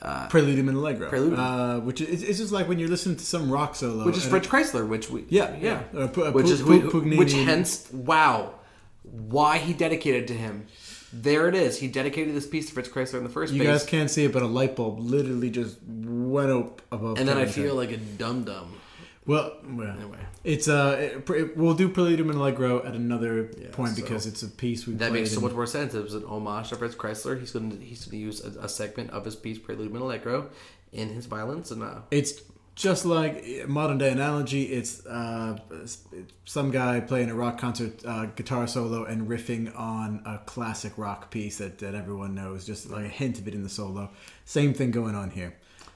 Preludium 0.00 0.68
and 0.68 0.76
Allegro, 0.76 1.10
Preludium. 1.10 1.38
uh, 1.38 1.80
which 1.80 2.00
is 2.00 2.22
it's 2.22 2.38
just 2.38 2.52
like 2.52 2.68
when 2.68 2.78
you're 2.78 2.88
listening 2.88 3.16
to 3.16 3.24
some 3.24 3.50
rock 3.50 3.74
solo, 3.74 4.04
which 4.04 4.16
is 4.16 4.24
Fritz 4.24 4.46
Kreisler, 4.46 4.86
which 4.86 5.10
we 5.10 5.24
Yeah, 5.28 5.56
yeah, 5.60 5.82
yeah. 5.92 6.00
Uh, 6.02 6.06
Pu- 6.06 6.24
uh, 6.26 6.30
which 6.30 6.46
Pu- 6.46 6.52
is 6.52 6.62
Pugnani. 6.62 7.18
which 7.18 7.32
hence 7.32 7.90
wow, 7.92 8.54
why 9.02 9.58
he 9.58 9.72
dedicated 9.72 10.28
to 10.28 10.34
him. 10.34 10.66
There 11.12 11.48
it 11.48 11.54
is. 11.54 11.78
He 11.78 11.88
dedicated 11.88 12.34
this 12.34 12.46
piece 12.46 12.66
to 12.68 12.72
Fritz 12.72 12.88
Kreisler 12.88 13.18
in 13.18 13.24
the 13.24 13.30
first 13.30 13.52
You 13.52 13.62
place. 13.62 13.80
guys 13.82 13.84
can't 13.88 14.10
see 14.10 14.24
it, 14.24 14.32
but 14.32 14.42
a 14.42 14.46
light 14.46 14.76
bulb 14.76 14.98
literally 14.98 15.50
just 15.50 15.76
went 15.86 16.50
up 16.50 16.80
above. 16.90 17.18
and 17.18 17.28
then 17.28 17.36
I 17.36 17.44
feel 17.46 17.78
head. 17.78 17.90
like 17.90 17.90
a 17.90 17.96
dum 17.98 18.44
dum. 18.44 18.72
well, 19.26 19.52
well, 19.68 19.88
Anyway. 19.96 20.18
it's 20.42 20.68
uh, 20.68 20.96
it, 20.98 21.28
it- 21.30 21.56
we'll 21.56 21.74
do 21.74 21.88
Preludium 21.90 22.30
and 22.30 22.34
Allegro 22.36 22.82
at 22.84 22.94
another 22.94 23.44
point 23.72 23.94
so- 23.96 24.02
because 24.02 24.26
it's 24.26 24.42
a 24.42 24.48
piece 24.48 24.86
we 24.86 24.94
That 24.94 25.12
makes 25.12 25.32
so 25.32 25.40
much 25.40 25.52
more 25.52 25.66
sense. 25.66 25.92
It 25.94 26.02
was 26.02 26.14
an 26.14 26.24
homage 26.24 26.70
to 26.70 26.76
Fritz 26.76 26.94
Kreisler. 26.94 27.38
He's 27.38 27.52
going 27.52 27.70
to 27.70 27.76
he's 27.84 28.04
going 28.06 28.12
to 28.18 28.24
use 28.24 28.42
a, 28.44 28.60
a 28.60 28.68
segment 28.68 29.10
of 29.10 29.24
his 29.26 29.36
piece 29.36 29.58
Prelude 29.58 29.92
and 29.92 30.00
Allegro 30.02 30.48
in 30.92 31.08
his 31.10 31.26
violence, 31.26 31.70
and 31.70 31.82
uh, 31.82 32.00
It's 32.10 32.40
just 32.82 33.04
like 33.04 33.68
modern 33.68 33.98
day 33.98 34.10
analogy. 34.10 34.64
It's 34.64 35.06
uh, 35.06 35.56
some 36.44 36.70
guy 36.72 37.00
playing 37.00 37.30
a 37.30 37.34
rock 37.34 37.58
concert 37.58 38.04
uh, 38.04 38.26
guitar 38.26 38.66
solo 38.66 39.04
and 39.04 39.28
riffing 39.28 39.78
on 39.78 40.20
a 40.26 40.38
classic 40.46 40.92
rock 40.96 41.30
piece 41.30 41.58
that, 41.58 41.78
that 41.78 41.94
everyone 41.94 42.34
knows. 42.34 42.66
Just 42.66 42.90
like 42.90 43.04
a 43.04 43.08
hint 43.08 43.38
of 43.38 43.46
it 43.46 43.54
in 43.54 43.62
the 43.62 43.68
solo. 43.68 44.10
Same 44.44 44.74
thing 44.74 44.90
going 44.90 45.14
on 45.14 45.30
here, 45.30 45.54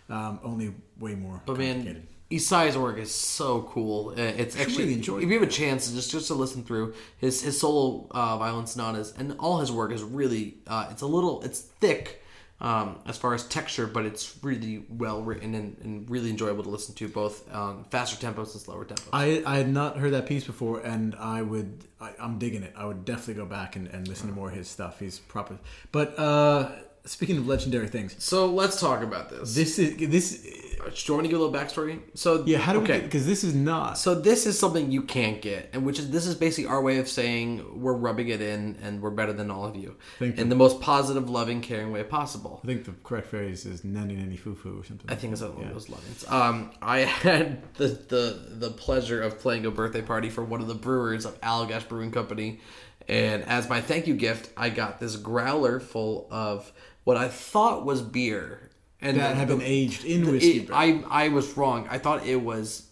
um, 0.09 0.38
only 0.45 0.73
way 1.00 1.14
more 1.14 1.43
but 1.45 1.59
man, 1.59 2.07
Ysaÿe's 2.31 2.78
work 2.78 2.99
is 2.99 3.12
so 3.12 3.62
cool. 3.62 4.11
Uh, 4.11 4.23
It's 4.23 4.59
actually 4.59 4.97
really 4.97 5.25
if 5.25 5.28
you 5.28 5.38
have 5.40 5.49
a 5.49 5.52
chance 5.52 5.90
just 5.90 6.11
just 6.11 6.28
to 6.28 6.35
listen 6.35 6.62
through 6.62 6.95
his 7.19 7.43
his 7.43 7.59
solo 7.61 8.07
uh, 8.12 8.38
violence 8.38 8.73
sonatas 8.73 9.12
and 9.19 9.35
all 9.38 9.59
his 9.59 9.73
work 9.73 9.93
is 9.93 10.02
really 10.02 10.59
uh, 10.69 10.87
it's 10.90 11.02
a 11.02 11.07
little 11.07 11.43
it's 11.43 11.61
thick. 11.61 12.23
Um, 12.59 13.01
as 13.05 13.19
far 13.19 13.35
as 13.35 13.47
texture, 13.47 13.87
but 13.87 14.07
it's 14.07 14.39
really 14.43 14.87
well 14.89 15.21
written 15.21 15.55
and, 15.55 15.77
and 15.83 16.11
really 16.11 16.31
enjoyable 16.31 16.63
to 16.63 16.71
listen 16.71 16.95
to, 16.95 17.07
both 17.07 17.53
on 17.53 17.85
faster 17.91 18.17
tempos 18.17 18.53
and 18.53 18.63
slower 18.63 18.87
tempos. 18.87 19.09
I, 19.13 19.43
I 19.45 19.59
had 19.59 19.69
not 19.69 19.99
heard 19.99 20.15
that 20.15 20.25
piece 20.25 20.45
before, 20.45 20.81
and 20.81 21.15
I 21.17 21.43
would 21.43 21.85
I, 22.01 22.13
I'm 22.19 22.39
digging 22.39 22.63
it. 22.63 22.73
I 22.77 22.87
would 22.87 23.05
definitely 23.05 23.35
go 23.35 23.47
back 23.47 23.77
and, 23.77 23.89
and 23.89 24.09
listen 24.09 24.29
to 24.29 24.35
more 24.35 24.49
of 24.49 24.55
his 24.55 24.69
stuff. 24.69 25.01
He's 25.01 25.19
proper. 25.19 25.59
But 25.93 26.19
uh, 26.19 26.73
speaking 27.05 27.39
of 27.39 27.47
legendary 27.47 27.89
things, 27.89 28.17
so 28.19 28.47
let's 28.47 28.81
talk 28.81 29.03
about 29.03 29.31
this. 29.31 29.55
this 29.55 29.79
is 29.79 29.97
this. 30.09 30.66
Do 30.76 30.83
you 30.95 31.14
want 31.14 31.23
me 31.23 31.28
to 31.28 31.33
give 31.33 31.40
a 31.40 31.45
little 31.45 31.52
backstory? 31.52 32.00
So 32.14 32.45
Yeah, 32.47 32.59
how 32.59 32.73
do 32.73 32.80
okay. 32.83 32.99
we? 32.99 33.04
Because 33.04 33.26
this 33.26 33.42
is 33.45 33.54
not. 33.54 33.99
So 33.99 34.14
this 34.14 34.47
is 34.47 34.59
something 34.59 34.90
you 34.92 35.02
can't 35.02 35.40
get, 35.42 35.71
and 35.73 35.85
which 35.85 35.99
is 35.99 36.11
this 36.11 36.26
is 36.26 36.35
basically 36.35 36.66
our 36.71 36.80
way 36.83 36.99
of 36.99 37.09
saying 37.09 37.80
we're 37.80 37.92
rubbing 37.95 38.28
it 38.28 38.40
in, 38.40 38.76
and 38.83 39.00
we're 39.02 39.11
better 39.11 39.33
than 39.33 39.50
all 39.50 39.64
of 39.64 39.75
you, 39.76 39.97
Thank 40.18 40.35
in 40.37 40.45
you. 40.45 40.49
the 40.50 40.56
most 40.56 40.80
positive, 40.80 41.28
loving, 41.30 41.61
caring 41.61 41.92
way 41.92 42.02
possible. 42.04 42.61
I 42.62 42.66
think 42.66 42.85
the 42.85 42.92
correct 43.04 43.28
phrase 43.28 43.64
is 43.66 43.85
nanny 43.85 44.14
nanny 44.16 44.37
foo 44.37 44.54
foo 44.54 44.80
or 44.80 44.85
something. 44.85 45.11
I 45.11 45.14
think 45.14 45.33
it's 45.33 45.42
one 45.42 45.64
of 45.64 45.73
those 45.73 45.88
lines. 45.88 46.25
Um, 46.28 46.71
I 46.83 46.99
had 47.00 47.62
the, 47.75 47.88
the 47.88 48.47
the 48.50 48.71
pleasure 48.71 49.23
of 49.23 49.38
playing 49.38 49.66
a 49.66 49.71
birthday 49.71 50.02
party 50.02 50.30
for 50.30 50.45
one 50.45 50.61
of 50.61 50.68
the 50.68 50.75
brewers 50.75 51.25
of 51.25 51.40
Allagash 51.40 51.88
Brewing 51.88 52.11
Company, 52.12 52.61
and 53.09 53.42
as 53.45 53.68
my 53.68 53.80
thank 53.80 54.06
you 54.06 54.14
gift, 54.14 54.50
I 54.56 54.71
got 54.71 55.00
this 55.00 55.16
growler 55.16 55.80
full 55.80 56.28
of 56.30 56.73
what 57.04 57.16
I 57.16 57.28
thought 57.28 57.85
was 57.87 58.02
beer, 58.02 58.71
and 59.00 59.19
that 59.19 59.31
the- 59.31 59.35
had 59.37 59.49
been 59.49 59.59
the- 59.59 59.65
aged 59.65 60.05
in 60.05 60.31
whiskey. 60.31 60.61
it. 60.61 60.71
I 60.73 61.03
I 61.11 61.29
was 61.29 61.57
wrong. 61.57 61.87
I 61.91 61.99
thought 61.99 62.26
it 62.26 62.41
was 62.41 62.83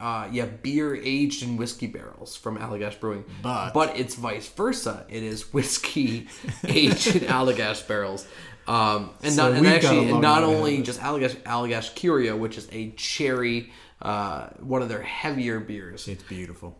uh, 0.00 0.28
yeah 0.32 0.46
beer 0.46 0.94
aged 0.96 1.42
in 1.42 1.56
whiskey 1.58 1.86
barrels 1.86 2.34
from 2.36 2.56
Allagash 2.58 2.98
Brewing, 3.00 3.24
But- 3.42 3.72
but 3.74 3.98
it's 3.98 4.14
vice 4.14 4.48
versa. 4.48 5.04
It 5.08 5.22
is 5.22 5.52
whiskey 5.52 6.28
aged 6.66 7.16
in 7.16 7.22
Allagash 7.28 7.86
barrels. 7.86 8.26
Um, 8.66 9.10
and 9.22 9.32
So 9.32 9.48
not 9.48 9.52
and 9.52 9.60
we've 9.62 9.82
got 9.82 9.92
a 9.92 9.98
actually 9.98 10.20
not 10.20 10.42
ahead 10.42 10.56
only 10.56 10.82
just 10.82 11.00
Allagash 11.00 11.36
Allagash 11.42 11.94
Curieux, 11.94 12.36
which 12.38 12.56
is 12.56 12.68
a 12.72 12.90
cherry, 12.92 13.72
uh, 14.00 14.48
one 14.60 14.80
of 14.80 14.88
their 14.88 15.02
heavier 15.02 15.58
beers. 15.60 16.06
it's 16.08 16.22
beautiful. 16.22 16.78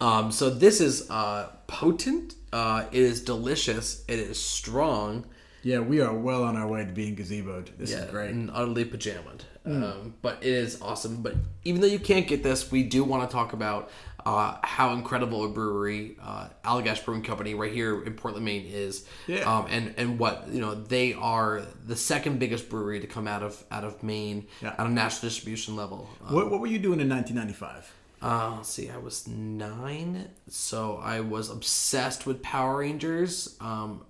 Um, 0.00 0.30
so 0.32 0.50
this 0.50 0.80
is 0.80 1.08
uh, 1.10 1.48
potent. 1.66 2.34
Uh, 2.52 2.84
it 2.92 3.00
is 3.02 3.20
delicious. 3.22 4.04
It 4.06 4.18
is 4.18 4.38
strong. 4.40 5.24
Yeah, 5.64 5.80
we 5.80 6.00
are 6.00 6.14
well 6.14 6.44
on 6.44 6.56
our 6.56 6.68
way 6.68 6.84
to 6.84 6.92
being 6.92 7.16
gazeboed. 7.16 7.76
This 7.78 7.90
Yeah, 7.90 8.04
is 8.04 8.10
great. 8.10 8.30
and 8.30 8.50
utterly 8.52 8.84
pajamaed. 8.84 9.40
Um, 9.66 10.14
but 10.20 10.38
it 10.42 10.52
is 10.52 10.80
awesome. 10.82 11.22
But 11.22 11.34
even 11.64 11.80
though 11.80 11.86
you 11.86 11.98
can't 11.98 12.26
get 12.28 12.42
this, 12.42 12.70
we 12.70 12.82
do 12.82 13.02
want 13.02 13.28
to 13.28 13.34
talk 13.34 13.54
about 13.54 13.90
uh, 14.26 14.56
how 14.62 14.92
incredible 14.92 15.44
a 15.44 15.48
brewery, 15.48 16.16
uh, 16.22 16.48
Allagash 16.64 17.02
Brewing 17.04 17.22
Company, 17.22 17.54
right 17.54 17.72
here 17.72 18.02
in 18.04 18.12
Portland, 18.14 18.44
Maine, 18.44 18.66
is. 18.66 19.06
Yeah. 19.26 19.40
Um, 19.40 19.66
and 19.70 19.94
and 19.96 20.18
what 20.18 20.48
you 20.50 20.60
know, 20.60 20.74
they 20.74 21.14
are 21.14 21.62
the 21.86 21.96
second 21.96 22.38
biggest 22.38 22.68
brewery 22.68 23.00
to 23.00 23.06
come 23.06 23.26
out 23.26 23.42
of 23.42 23.62
out 23.70 23.84
of 23.84 24.02
Maine 24.02 24.46
Yeah. 24.62 24.74
on 24.78 24.86
a 24.86 24.90
national 24.90 25.28
distribution 25.30 25.76
level. 25.76 26.08
Um, 26.26 26.34
What, 26.34 26.50
what 26.50 26.60
were 26.60 26.66
you 26.66 26.78
doing 26.78 27.00
in 27.00 27.08
1995? 27.08 27.92
uh, 28.22 28.54
let's 28.56 28.70
see, 28.70 28.88
I 28.90 28.96
was 28.98 29.26
nine, 29.28 30.28
so 30.48 30.96
I 31.02 31.20
was 31.20 31.50
obsessed 31.50 32.26
with 32.26 32.42
Power 32.42 32.78
Rangers. 32.78 33.56
Um, 33.60 34.02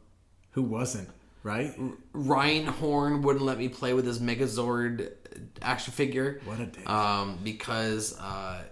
Who 0.52 0.62
wasn't? 0.62 1.08
Right? 1.44 1.72
Ryan 2.14 2.66
Horn 2.66 3.22
wouldn't 3.22 3.44
let 3.44 3.58
me 3.58 3.68
play 3.68 3.92
with 3.94 4.06
his 4.06 4.18
Megazord 4.18 5.12
action 5.62 5.92
figure. 5.92 6.40
What 6.46 6.58
a 6.58 6.66
dick. 6.66 6.88
Um, 6.90 7.38
because 7.44 8.18
uh, 8.18 8.62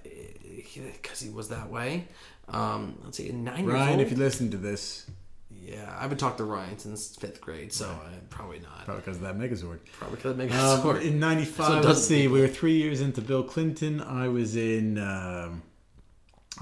because 0.74 1.20
he 1.20 1.30
was 1.30 1.50
that 1.50 1.70
way. 1.70 2.08
Um, 2.48 2.98
let's 3.04 3.16
see, 3.18 3.30
nine 3.30 3.66
Ryan, 3.66 4.00
if 4.00 4.10
you 4.10 4.16
listen 4.16 4.50
to 4.50 4.56
this, 4.56 5.06
yeah, 5.50 5.94
I 5.96 6.02
haven't 6.02 6.18
talked 6.18 6.38
to 6.38 6.44
Ryan 6.44 6.78
since 6.78 7.14
fifth 7.14 7.40
grade, 7.40 7.72
so 7.72 7.86
uh, 7.86 8.08
probably 8.30 8.58
not. 8.58 8.84
probably 8.84 9.02
because 9.02 9.16
of 9.18 9.22
that 9.22 9.38
Megazord. 9.38 9.78
Probably 9.92 10.16
because 10.16 10.32
of 10.32 10.40
Um, 10.40 10.96
Megazord. 10.96 11.02
in 11.02 11.20
'95, 11.20 11.66
So 11.82 11.88
let's 11.88 12.02
see, 12.04 12.26
we 12.26 12.40
were 12.40 12.48
three 12.48 12.76
years 12.78 13.00
into 13.00 13.20
Bill 13.20 13.42
Clinton. 13.44 14.00
I 14.00 14.28
was 14.28 14.56
in, 14.56 14.98
um, 14.98 15.62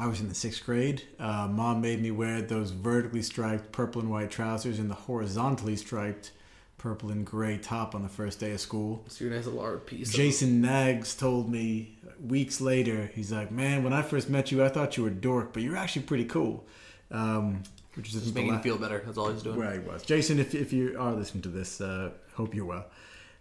I 0.01 0.07
was 0.07 0.21
in 0.21 0.29
the 0.29 0.35
sixth 0.35 0.65
grade. 0.65 1.03
Uh, 1.19 1.47
Mom 1.51 1.81
made 1.83 2.01
me 2.01 2.11
wear 2.11 2.41
those 2.41 2.71
vertically 2.71 3.21
striped 3.23 3.71
purple 3.71 4.01
and 4.01 4.11
white 4.11 4.31
trousers 4.31 4.79
and 4.79 4.91
the 4.91 4.95
horizontally 4.95 5.77
striped 5.77 6.33
purple 6.79 7.11
and 7.11 7.27
gray 7.27 7.59
top 7.59 7.95
on 7.95 8.03
the 8.03 8.09
first 8.09 8.41
day 8.41 8.53
of 8.53 8.61
school. 8.61 9.05
so 9.09 9.23
you're 9.23 9.33
a 9.35 9.37
nice 9.37 9.45
little 9.47 9.79
piece. 9.81 10.11
Jason 10.11 10.63
Nags 10.63 11.15
told 11.15 11.51
me 11.51 11.99
weeks 12.27 12.63
later, 12.63 13.11
he's 13.15 13.31
like, 13.31 13.51
"Man, 13.51 13.85
when 13.85 13.93
I 13.93 14.01
first 14.01 14.31
met 14.31 14.51
you, 14.51 14.65
I 14.65 14.71
thought 14.71 14.97
you 14.97 15.03
were 15.03 15.11
a 15.11 15.15
dork, 15.15 15.53
but 15.53 15.63
you're 15.63 15.77
actually 15.77 16.03
pretty 16.03 16.25
cool." 16.25 16.67
Um, 17.11 17.63
which 17.95 18.15
is 18.15 18.23
Just 18.23 18.35
making 18.35 18.53
la- 18.55 18.61
feel 18.61 18.79
better. 18.79 19.03
That's 19.05 19.19
all 19.19 19.31
he's 19.31 19.43
doing. 19.43 19.59
where 19.59 19.73
he 19.73 19.81
was. 19.81 20.03
Jason, 20.03 20.39
if, 20.39 20.55
if 20.55 20.73
you 20.73 20.97
are 20.99 21.13
listening 21.13 21.43
to 21.43 21.49
this, 21.51 21.81
uh, 21.83 22.11
hope 22.35 22.55
you're 22.55 22.65
well. 22.65 22.87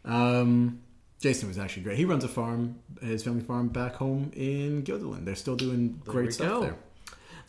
Um, 0.04 0.82
Jason 1.20 1.50
was 1.50 1.58
actually 1.58 1.84
great. 1.84 1.98
He 1.98 2.06
runs 2.06 2.24
a 2.24 2.30
farm, 2.30 2.80
his 3.02 3.24
family 3.24 3.42
farm 3.42 3.68
back 3.68 3.96
home 3.96 4.32
in 4.34 4.84
Guilderland. 4.84 5.26
They're 5.26 5.36
still 5.36 5.56
doing 5.56 6.02
we 6.06 6.12
great 6.12 6.34
stuff 6.34 6.48
go. 6.48 6.62
there. 6.62 6.76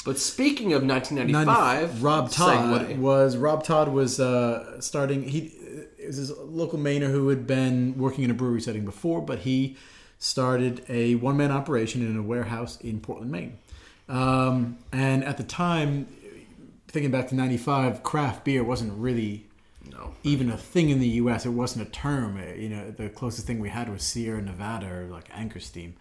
But 0.04 0.18
speaking 0.18 0.72
of 0.72 0.82
1995, 0.82 2.02
Rob 2.02 2.30
Tod 2.30 2.88
segue. 2.88 2.98
was 2.98 3.36
Rob 3.36 3.62
Tod 3.62 3.88
was 3.88 4.18
uh, 4.18 4.80
starting. 4.80 5.28
He 5.28 5.52
it 5.98 6.06
was 6.06 6.16
his 6.16 6.30
local 6.38 6.78
Mainer 6.78 7.10
who 7.10 7.28
had 7.28 7.46
been 7.46 7.96
working 7.98 8.24
in 8.24 8.30
a 8.30 8.34
brewery 8.34 8.62
setting 8.62 8.84
before, 8.84 9.20
but 9.20 9.40
he 9.40 9.76
started 10.18 10.84
a 10.88 11.16
one 11.16 11.36
man 11.36 11.52
operation 11.52 12.04
in 12.04 12.16
a 12.16 12.22
warehouse 12.22 12.80
in 12.80 13.00
Portland, 13.00 13.30
Maine. 13.30 13.58
Um, 14.08 14.78
and 14.90 15.22
at 15.22 15.36
the 15.36 15.44
time, 15.44 16.06
thinking 16.88 17.10
back 17.10 17.28
to 17.28 17.34
'95, 17.34 18.02
craft 18.02 18.44
beer 18.44 18.64
wasn't 18.64 18.98
really 18.98 19.49
no. 19.88 20.14
even 20.22 20.50
a 20.50 20.56
thing 20.56 20.90
in 20.90 20.98
the 21.00 21.08
U.S. 21.22 21.46
It 21.46 21.50
wasn't 21.50 21.86
a 21.88 21.90
term. 21.90 22.36
Uh, 22.36 22.54
You 22.54 22.68
know, 22.68 22.90
the 22.90 23.08
closest 23.08 23.46
thing 23.46 23.60
we 23.60 23.68
had 23.70 23.88
was 23.88 24.02
Sierra 24.02 24.42
Nevada 24.42 24.86
or 24.92 25.06
like 25.06 25.28
Anchor 25.32 25.60
Steam, 25.60 25.94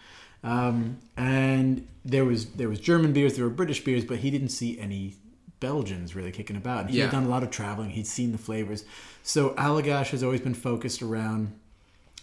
um, 0.44 0.98
and 1.18 1.88
there 2.06 2.26
was 2.26 2.48
there 2.52 2.70
was 2.70 2.80
German 2.80 3.14
beers, 3.14 3.36
there 3.36 3.46
were 3.46 3.50
British 3.52 3.84
beers, 3.84 4.06
but 4.06 4.18
he 4.20 4.32
didn't 4.32 4.50
see 4.50 4.80
any 4.80 5.16
Belgians 5.60 6.16
really 6.16 6.32
kicking 6.32 6.56
about. 6.56 6.82
And 6.82 6.90
he 6.92 6.98
Yeah. 6.98 7.06
had 7.06 7.12
done 7.12 7.26
a 7.26 7.30
lot 7.30 7.44
of 7.44 7.52
traveling. 7.52 7.90
He'd 7.92 8.08
seen 8.08 8.32
the 8.32 8.38
flavors. 8.38 8.86
So 9.24 9.50
Allagash 9.56 10.12
has 10.12 10.24
always 10.24 10.40
been 10.42 10.54
focused 10.54 11.02
around 11.02 11.52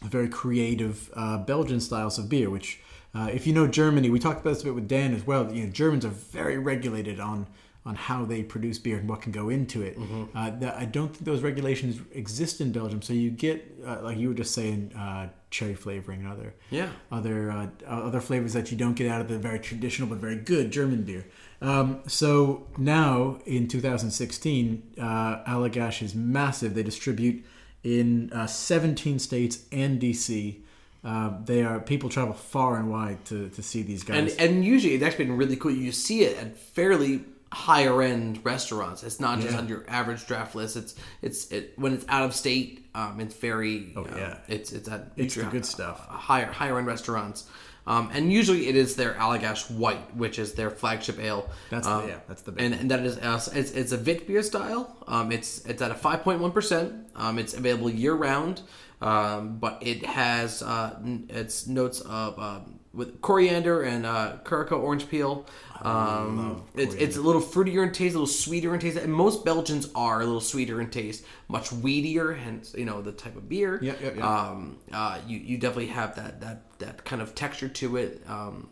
very 0.02 0.28
creative 0.28 1.10
uh, 1.14 1.38
Belgian 1.38 1.80
styles 1.80 2.18
of 2.18 2.28
beer. 2.30 2.48
Which, 2.48 2.80
uh, 3.14 3.28
if 3.32 3.46
you 3.46 3.52
know 3.52 3.66
Germany, 3.66 4.08
we 4.08 4.18
talked 4.18 4.40
about 4.40 4.54
this 4.54 4.62
a 4.62 4.64
bit 4.64 4.74
with 4.74 4.88
Dan 4.88 5.14
as 5.14 5.26
well. 5.26 5.52
You 5.52 5.64
know, 5.66 5.70
Germans 5.72 6.04
are 6.06 6.08
very 6.10 6.56
regulated 6.58 7.20
on 7.20 7.46
on 7.86 7.94
how 7.94 8.24
they 8.26 8.42
produce 8.42 8.78
beer 8.78 8.98
and 8.98 9.08
what 9.08 9.22
can 9.22 9.30
go 9.32 9.48
into 9.48 9.80
it. 9.80 9.96
Uh, 10.34 10.50
that, 10.58 10.74
I 10.76 10.84
don't 10.84 11.10
think 11.12 11.24
those 11.24 11.40
regulations 11.40 12.00
exist 12.12 12.60
in 12.60 12.72
Belgium. 12.72 13.00
So 13.00 13.12
you 13.12 13.30
get, 13.30 13.56
uh, 13.86 14.00
like 14.02 14.18
you 14.18 14.28
were 14.28 14.34
just 14.34 14.52
saying, 14.52 14.92
uh, 14.94 15.28
cherry 15.50 15.74
flavoring 15.76 16.20
and 16.24 16.28
other 16.28 16.54
Yeah. 16.70 16.88
other 17.12 17.50
uh, 17.52 17.68
other 17.86 18.20
flavors 18.20 18.52
that 18.54 18.70
you 18.72 18.76
don't 18.76 18.94
get 18.94 19.08
out 19.08 19.20
of 19.20 19.28
the 19.28 19.38
very 19.38 19.60
traditional 19.60 20.08
but 20.08 20.18
very 20.18 20.36
good 20.36 20.72
German 20.72 21.04
beer. 21.04 21.24
Um, 21.62 22.00
so 22.08 22.66
now 22.76 23.38
in 23.46 23.68
2016, 23.68 24.82
uh, 25.00 25.44
Allagash 25.44 26.02
is 26.02 26.14
massive. 26.14 26.74
They 26.74 26.82
distribute 26.82 27.44
in 27.84 28.32
uh, 28.32 28.46
17 28.46 29.18
states 29.20 29.60
and 29.70 30.00
DC. 30.00 30.56
uh, 31.04 31.30
they 31.44 31.62
are 31.62 31.78
people 31.78 32.08
travel 32.10 32.34
far 32.34 32.76
and 32.78 32.90
wide 32.90 33.24
to, 33.26 33.48
to 33.50 33.62
see 33.62 33.82
these 33.82 34.02
and 34.08 34.26
guys. 34.26 34.36
and 34.36 34.64
usually 34.64 34.94
it's 34.94 35.04
actually 35.04 35.26
been 35.26 35.36
really 35.36 35.56
cool. 35.56 35.70
You 35.70 35.92
see 35.92 36.24
it 36.24 36.36
at 36.36 36.58
fairly 36.58 37.22
higher 37.52 38.02
end 38.02 38.44
restaurants. 38.44 39.02
It's 39.02 39.20
not 39.20 39.40
just 39.40 39.52
Yeah. 39.52 39.58
on 39.58 39.68
your 39.68 39.84
average 39.88 40.26
draft 40.26 40.54
list. 40.54 40.76
It's 40.76 40.94
it's 41.22 41.50
it, 41.52 41.72
when 41.76 41.94
it's 41.94 42.04
out 42.08 42.24
of 42.24 42.34
state. 42.34 42.86
Um, 42.94 43.20
it's 43.20 43.34
very. 43.34 43.92
Oh 43.96 44.06
yeah. 44.16 44.38
It's 44.48 44.72
it's 44.72 44.88
at 44.88 45.12
It's 45.16 45.34
the 45.34 45.44
good 45.44 45.64
stuff. 45.66 46.06
higher 46.08 46.46
higher 46.46 46.78
end 46.78 46.86
restaurants. 46.86 47.46
Um, 47.88 48.10
and 48.12 48.32
usually 48.32 48.66
it 48.66 48.74
is 48.74 48.96
their 48.96 49.14
Allagash 49.14 49.70
White, 49.70 50.16
which 50.16 50.40
is 50.40 50.54
their 50.54 50.70
flagship 50.70 51.20
ale. 51.20 51.48
That's 51.70 51.86
the- 51.86 51.92
um, 51.94 52.08
yeah, 52.08 52.18
that's 52.26 52.42
the 52.42 52.50
big 52.50 52.64
and, 52.64 52.74
and 52.74 52.90
that 52.90 53.06
is 53.06 53.16
uh, 53.18 53.40
it's 53.54 53.70
it's 53.70 53.92
a 53.92 53.96
Vit 53.96 54.26
beer 54.26 54.42
style. 54.42 54.96
Um, 55.06 55.30
it's 55.30 55.64
it's 55.66 55.80
at 55.80 55.92
a 55.92 55.94
five 55.94 56.22
point 56.22 56.40
one 56.40 56.50
percent. 56.50 56.92
Um, 57.14 57.38
it's 57.38 57.54
available 57.54 57.88
year 57.90 58.14
round. 58.14 58.62
Um, 59.00 59.58
but 59.58 59.78
it 59.82 60.06
has 60.06 60.62
uh, 60.62 60.96
n- 61.04 61.26
its 61.28 61.66
notes 61.66 62.00
of 62.00 62.38
um, 62.38 62.75
with 62.96 63.20
coriander 63.20 63.82
and 63.82 64.06
uh, 64.06 64.38
Curaçao 64.42 64.80
orange 64.80 65.08
peel. 65.08 65.46
Um, 65.82 66.64
it's 66.74 66.94
it's 66.94 67.16
a 67.16 67.20
little 67.20 67.42
fruitier 67.42 67.82
in 67.82 67.92
taste, 67.92 68.14
a 68.14 68.18
little 68.18 68.26
sweeter 68.26 68.74
in 68.74 68.80
taste, 68.80 68.96
and 68.96 69.12
most 69.12 69.44
Belgians 69.44 69.88
are 69.94 70.22
a 70.22 70.24
little 70.24 70.40
sweeter 70.40 70.80
in 70.80 70.88
taste, 70.90 71.24
much 71.48 71.68
weedier, 71.70 72.36
hence 72.36 72.74
you 72.76 72.86
know 72.86 73.02
the 73.02 73.12
type 73.12 73.36
of 73.36 73.48
beer. 73.48 73.78
Yep, 73.82 74.00
yep, 74.00 74.16
yep. 74.16 74.24
Um, 74.24 74.78
uh, 74.90 75.18
you 75.26 75.38
you 75.38 75.58
definitely 75.58 75.88
have 75.88 76.16
that 76.16 76.40
that 76.40 76.78
that 76.78 77.04
kind 77.04 77.20
of 77.20 77.34
texture 77.34 77.68
to 77.68 77.96
it. 77.98 78.22
Um, 78.26 78.70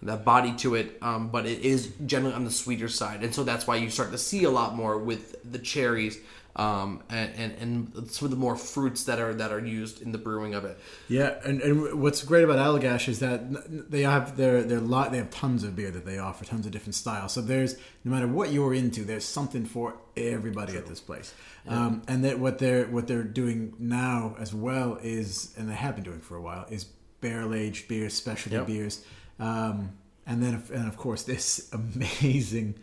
that 0.00 0.24
body 0.24 0.54
to 0.54 0.76
it, 0.76 0.96
um, 1.02 1.28
but 1.28 1.44
it 1.44 1.58
is 1.62 1.92
generally 2.06 2.32
on 2.32 2.44
the 2.44 2.52
sweeter 2.52 2.88
side, 2.88 3.24
and 3.24 3.34
so 3.34 3.42
that's 3.42 3.66
why 3.66 3.74
you 3.74 3.90
start 3.90 4.12
to 4.12 4.18
see 4.18 4.44
a 4.44 4.50
lot 4.50 4.76
more 4.76 4.96
with 4.96 5.34
the 5.50 5.58
cherries 5.58 6.18
um, 6.58 7.02
and, 7.08 7.32
and 7.36 7.92
and 7.94 8.10
some 8.10 8.26
of 8.26 8.30
the 8.30 8.36
more 8.36 8.56
fruits 8.56 9.04
that 9.04 9.18
are 9.20 9.32
that 9.34 9.52
are 9.52 9.64
used 9.64 10.02
in 10.02 10.10
the 10.12 10.18
brewing 10.18 10.54
of 10.54 10.64
it. 10.64 10.76
Yeah, 11.08 11.36
and, 11.44 11.60
and 11.62 12.02
what's 12.02 12.22
great 12.24 12.42
about 12.44 12.58
Allagash 12.58 13.08
is 13.08 13.20
that 13.20 13.90
they 13.90 14.02
have 14.02 14.36
their 14.36 14.62
their 14.64 14.80
lot. 14.80 15.12
They 15.12 15.18
have 15.18 15.30
tons 15.30 15.62
of 15.64 15.76
beer 15.76 15.90
that 15.92 16.04
they 16.04 16.18
offer, 16.18 16.44
tons 16.44 16.66
of 16.66 16.72
different 16.72 16.96
styles. 16.96 17.32
So 17.32 17.40
there's 17.40 17.76
no 18.04 18.10
matter 18.10 18.26
what 18.26 18.50
you're 18.52 18.74
into, 18.74 19.04
there's 19.04 19.24
something 19.24 19.64
for 19.64 19.96
everybody 20.16 20.76
at 20.76 20.86
this 20.86 21.00
place. 21.00 21.32
Um, 21.68 22.02
and 22.08 22.24
that 22.24 22.38
what 22.38 22.58
they're 22.58 22.86
what 22.86 23.06
they're 23.06 23.22
doing 23.22 23.74
now 23.78 24.34
as 24.40 24.52
well 24.54 24.98
is, 25.02 25.54
and 25.56 25.68
they 25.68 25.74
have 25.74 25.94
been 25.94 26.04
doing 26.04 26.20
for 26.20 26.36
a 26.36 26.40
while, 26.42 26.66
is 26.70 26.84
barrel 27.20 27.54
aged 27.54 27.88
beers, 27.88 28.14
specialty 28.14 28.56
Yep. 28.56 28.66
beers, 28.66 29.04
um, 29.38 29.90
and 30.26 30.42
then 30.42 30.54
of- 30.54 30.70
and 30.70 30.88
of 30.88 30.96
course 30.96 31.22
this 31.24 31.70
amazing 31.72 32.74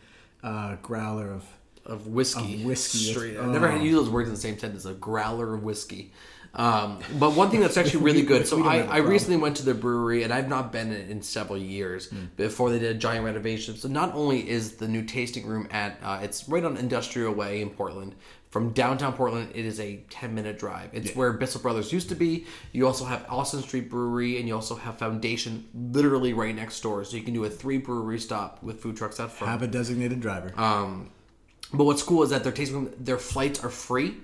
uh, 0.44 0.76
growler 0.82 1.32
of 1.32 1.44
of 1.86 2.08
whiskey. 2.08 2.56
Of 2.56 2.66
whiskey. 2.66 2.98
Straight. 3.14 3.38
Oh. 3.38 3.44
I've 3.44 3.50
never 3.50 3.70
had 3.70 3.80
to 3.80 3.84
use 3.86 3.96
those 3.96 4.10
words 4.10 4.28
in 4.30 4.36
the 4.36 4.42
same 4.42 4.58
sentence. 4.58 4.86
A 4.86 4.94
growler 4.94 5.54
of 5.54 5.64
whiskey. 5.64 6.12
Um, 6.54 7.00
but 7.20 7.34
one 7.36 7.50
thing 7.52 7.60
that's 7.60 7.76
actually 7.76 8.04
really 8.04 8.22
good. 8.32 8.48
So 8.48 8.64
I, 8.66 8.78
I 8.84 8.98
recently 9.00 9.36
went 9.36 9.58
to 9.58 9.64
the 9.66 9.74
brewery, 9.74 10.24
and 10.24 10.32
I've 10.32 10.48
not 10.48 10.72
been 10.72 10.94
in, 10.94 11.10
in 11.10 11.22
several 11.22 11.58
years 11.60 12.08
Hmm. 12.10 12.26
before 12.38 12.70
they 12.70 12.80
did 12.80 12.96
a 12.96 13.00
giant 13.00 13.26
renovation. 13.26 13.76
So 13.76 13.90
not 13.90 14.14
only 14.16 14.50
is 14.50 14.78
the 14.78 14.88
new 14.88 15.04
tasting 15.04 15.46
room 15.46 15.68
at 15.72 15.98
uh, 16.02 16.20
it's 16.24 16.48
right 16.48 16.64
on 16.64 16.78
Industrial 16.78 17.34
Way 17.34 17.62
in 17.62 17.70
Portland. 17.72 18.16
From 18.52 18.70
downtown 18.70 19.12
Portland, 19.12 19.50
it 19.54 19.66
is 19.66 19.82
a 19.82 19.98
10 20.10 20.34
minute 20.34 20.58
drive. 20.58 20.90
It's 20.94 21.14
where 21.14 21.34
Bissell 21.34 21.60
Brothers 21.60 21.92
used 21.92 22.08
to 22.08 22.16
be. 22.16 22.46
You 22.72 22.88
also 22.88 23.04
have 23.04 23.26
Austin 23.30 23.62
Street 23.62 23.90
Brewery, 23.90 24.40
and 24.40 24.48
you 24.48 24.56
also 24.56 24.76
have 24.78 24.98
Foundation 24.98 25.66
literally 25.74 26.32
right 26.32 26.56
next 26.56 26.80
door. 26.80 27.04
So 27.04 27.18
you 27.18 27.24
can 27.24 27.34
do 27.34 27.44
a 27.44 27.50
three 27.50 27.80
brewery 27.80 28.18
stop 28.18 28.64
with 28.64 28.80
food 28.82 28.96
trucks 28.96 29.20
out 29.20 29.34
front. 29.34 29.52
have 29.52 29.62
a 29.62 29.68
designated 29.68 30.22
driver. 30.22 30.54
Um, 30.56 31.10
but 31.74 31.86
what's 31.86 32.04
cool 32.04 32.24
is 32.24 32.30
that 32.30 32.44
their 32.44 32.52
tasting 32.52 32.86
room, 32.86 32.94
their 33.00 33.18
flights 33.18 33.64
are 33.64 33.70
free. 33.70 34.18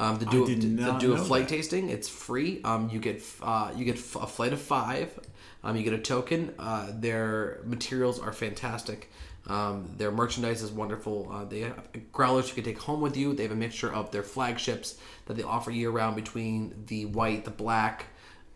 Um, 0.00 0.18
to 0.20 0.26
do 0.26 0.46
to, 0.46 0.54
to 0.54 0.98
do 1.00 1.12
a 1.14 1.18
flight 1.18 1.48
that. 1.48 1.56
tasting, 1.56 1.88
it's 1.88 2.08
free. 2.08 2.60
Um, 2.62 2.88
you 2.88 3.00
get 3.00 3.20
uh, 3.42 3.72
you 3.74 3.84
get 3.84 3.96
a 3.96 4.26
flight 4.26 4.52
of 4.52 4.60
five. 4.60 5.18
Um, 5.64 5.76
you 5.76 5.82
get 5.82 5.92
a 5.92 5.98
token. 5.98 6.54
Uh, 6.56 6.90
their 6.92 7.60
materials 7.64 8.20
are 8.20 8.32
fantastic. 8.32 9.10
Um, 9.48 9.90
their 9.96 10.10
merchandise 10.10 10.62
is 10.62 10.70
wonderful. 10.70 11.30
Uh, 11.32 11.44
they 11.44 11.60
have 11.60 11.88
growlers 12.12 12.48
you 12.48 12.54
can 12.54 12.64
take 12.64 12.78
home 12.78 13.00
with 13.00 13.16
you. 13.16 13.32
They 13.32 13.44
have 13.44 13.52
a 13.52 13.56
mixture 13.56 13.92
of 13.92 14.10
their 14.10 14.22
flagships 14.22 14.98
that 15.26 15.34
they 15.34 15.42
offer 15.42 15.70
year 15.70 15.90
round 15.90 16.16
between 16.16 16.84
the 16.86 17.06
white, 17.06 17.44
the 17.44 17.50
black, 17.50 18.06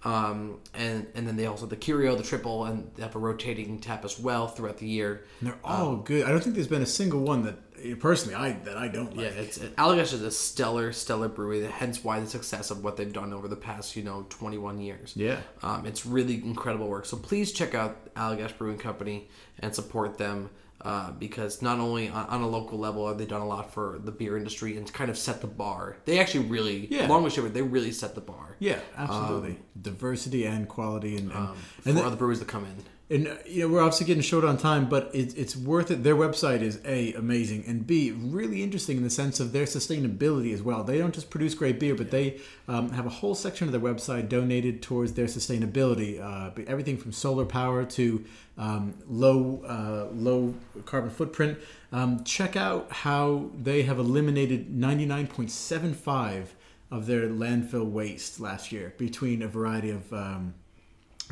um, 0.04 0.58
and 0.74 1.06
and 1.14 1.26
then 1.26 1.36
they 1.36 1.46
also 1.46 1.62
have 1.62 1.70
the 1.70 1.76
Curieux, 1.76 2.16
the 2.16 2.22
triple, 2.22 2.64
and 2.64 2.90
they 2.94 3.02
have 3.02 3.16
a 3.16 3.18
rotating 3.18 3.78
tap 3.78 4.04
as 4.04 4.18
well 4.18 4.48
throughout 4.48 4.78
the 4.78 4.86
year. 4.86 5.24
And 5.40 5.48
they're 5.48 5.58
all 5.64 5.96
good. 5.96 6.26
I 6.26 6.28
don't 6.28 6.42
think 6.42 6.56
there's 6.56 6.68
been 6.68 6.82
a 6.82 6.86
single 6.86 7.20
one 7.20 7.42
that 7.44 7.56
personally 8.00 8.34
I 8.34 8.52
that 8.64 8.76
I 8.76 8.88
don't 8.88 9.16
like. 9.16 9.26
Yeah, 9.26 9.40
it's 9.42 9.58
Allagash 9.58 10.12
is 10.12 10.22
a 10.22 10.30
stellar, 10.30 10.92
stellar 10.92 11.28
brewery. 11.28 11.62
Hence, 11.64 12.02
why 12.04 12.20
the 12.20 12.26
success 12.26 12.70
of 12.70 12.82
what 12.84 12.96
they've 12.96 13.12
done 13.12 13.32
over 13.32 13.48
the 13.48 13.56
past, 13.56 13.96
you 13.96 14.02
know, 14.02 14.26
twenty 14.28 14.58
one 14.58 14.80
years. 14.80 15.12
Yeah. 15.16 15.40
um, 15.62 15.86
it's 15.86 16.04
really 16.06 16.36
incredible 16.36 16.88
work. 16.88 17.06
So 17.06 17.16
please 17.16 17.52
check 17.52 17.74
out 17.74 18.14
Allagash 18.14 18.56
Brewing 18.58 18.78
Company 18.78 19.28
and 19.58 19.74
support 19.74 20.18
them 20.18 20.50
uh, 20.80 21.12
because 21.12 21.62
not 21.62 21.78
only 21.78 22.08
on, 22.08 22.26
on 22.26 22.40
a 22.42 22.48
local 22.48 22.78
level 22.78 23.06
have 23.06 23.16
they 23.18 23.26
done 23.26 23.40
a 23.40 23.46
lot 23.46 23.72
for 23.72 24.00
the 24.02 24.10
beer 24.10 24.36
industry 24.36 24.76
and 24.76 24.92
kind 24.92 25.10
of 25.10 25.16
set 25.16 25.40
the 25.40 25.46
bar. 25.46 25.96
They 26.06 26.18
actually 26.18 26.46
really, 26.46 26.88
Yeah. 26.90 27.06
along 27.06 27.22
with 27.22 27.32
Shiver, 27.34 27.48
they 27.48 27.62
really 27.62 27.92
set 27.92 28.14
the 28.16 28.20
bar 28.20 28.56
Yeah, 28.58 28.80
absolutely. 28.96 29.58
Diversity 29.80 30.44
and 30.44 30.68
quality 30.68 31.16
and 31.16 31.30
and, 31.30 31.38
um, 31.48 31.54
for 31.80 31.88
and, 31.88 31.98
the- 31.98 32.02
other 32.04 32.16
breweries 32.16 32.40
that 32.40 32.48
come 32.48 32.64
in. 32.64 32.76
And 33.12 33.28
uh, 33.28 33.34
you 33.46 33.60
know 33.60 33.72
we're 33.72 33.82
obviously 33.82 34.06
getting 34.06 34.22
short 34.22 34.44
on 34.44 34.56
time, 34.56 34.88
but 34.88 35.14
it, 35.14 35.36
it's 35.36 35.56
worth 35.56 35.90
it. 35.90 36.02
Their 36.02 36.16
website 36.16 36.62
is 36.62 36.80
a 36.84 37.12
amazing 37.12 37.64
and 37.66 37.86
b 37.86 38.10
really 38.10 38.62
interesting 38.62 38.96
in 38.96 39.02
the 39.02 39.10
sense 39.10 39.38
of 39.38 39.52
their 39.52 39.66
sustainability 39.66 40.52
as 40.54 40.62
well. 40.62 40.82
They 40.82 40.98
don't 40.98 41.14
just 41.14 41.30
produce 41.30 41.54
great 41.54 41.78
beer, 41.78 41.94
but 41.94 42.10
they 42.10 42.40
um, 42.68 42.90
have 42.92 43.06
a 43.06 43.10
whole 43.10 43.34
section 43.34 43.68
of 43.68 43.72
their 43.72 43.80
website 43.80 44.28
donated 44.28 44.82
towards 44.82 45.12
their 45.12 45.26
sustainability. 45.26 46.20
Uh, 46.20 46.50
everything 46.66 46.96
from 46.96 47.12
solar 47.12 47.44
power 47.44 47.84
to 47.84 48.24
um, 48.58 48.94
low 49.08 49.62
uh, 49.66 50.12
low 50.14 50.54
carbon 50.86 51.10
footprint. 51.10 51.58
Um, 51.92 52.24
check 52.24 52.56
out 52.56 52.90
how 52.90 53.50
they 53.62 53.82
have 53.82 53.98
eliminated 53.98 54.74
ninety 54.74 55.04
nine 55.04 55.26
point 55.26 55.50
seven 55.50 55.92
five 55.92 56.54
of 56.90 57.06
their 57.06 57.28
landfill 57.28 57.90
waste 57.90 58.38
last 58.38 58.70
year 58.70 58.94
between 58.98 59.42
a 59.42 59.48
variety 59.48 59.90
of 59.90 60.12
um, 60.12 60.54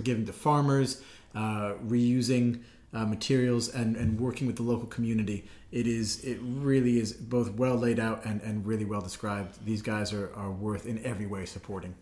giving 0.02 0.24
to 0.26 0.32
farmers, 0.32 1.02
uh, 1.34 1.74
reusing 1.86 2.62
uh, 2.92 3.04
materials, 3.04 3.68
and, 3.68 3.96
and 3.96 4.18
working 4.18 4.46
with 4.46 4.56
the 4.56 4.62
local 4.62 4.86
community. 4.86 5.48
It 5.70 5.86
is 5.86 6.24
it 6.24 6.38
really 6.42 6.98
is 6.98 7.12
both 7.12 7.52
well 7.52 7.76
laid 7.76 8.00
out 8.00 8.24
and, 8.24 8.40
and 8.42 8.66
really 8.66 8.84
well 8.84 9.00
described. 9.00 9.64
These 9.64 9.82
guys 9.82 10.12
are, 10.12 10.32
are 10.34 10.50
worth 10.50 10.86
in 10.86 11.04
every 11.04 11.26
way 11.26 11.46
supporting. 11.46 11.94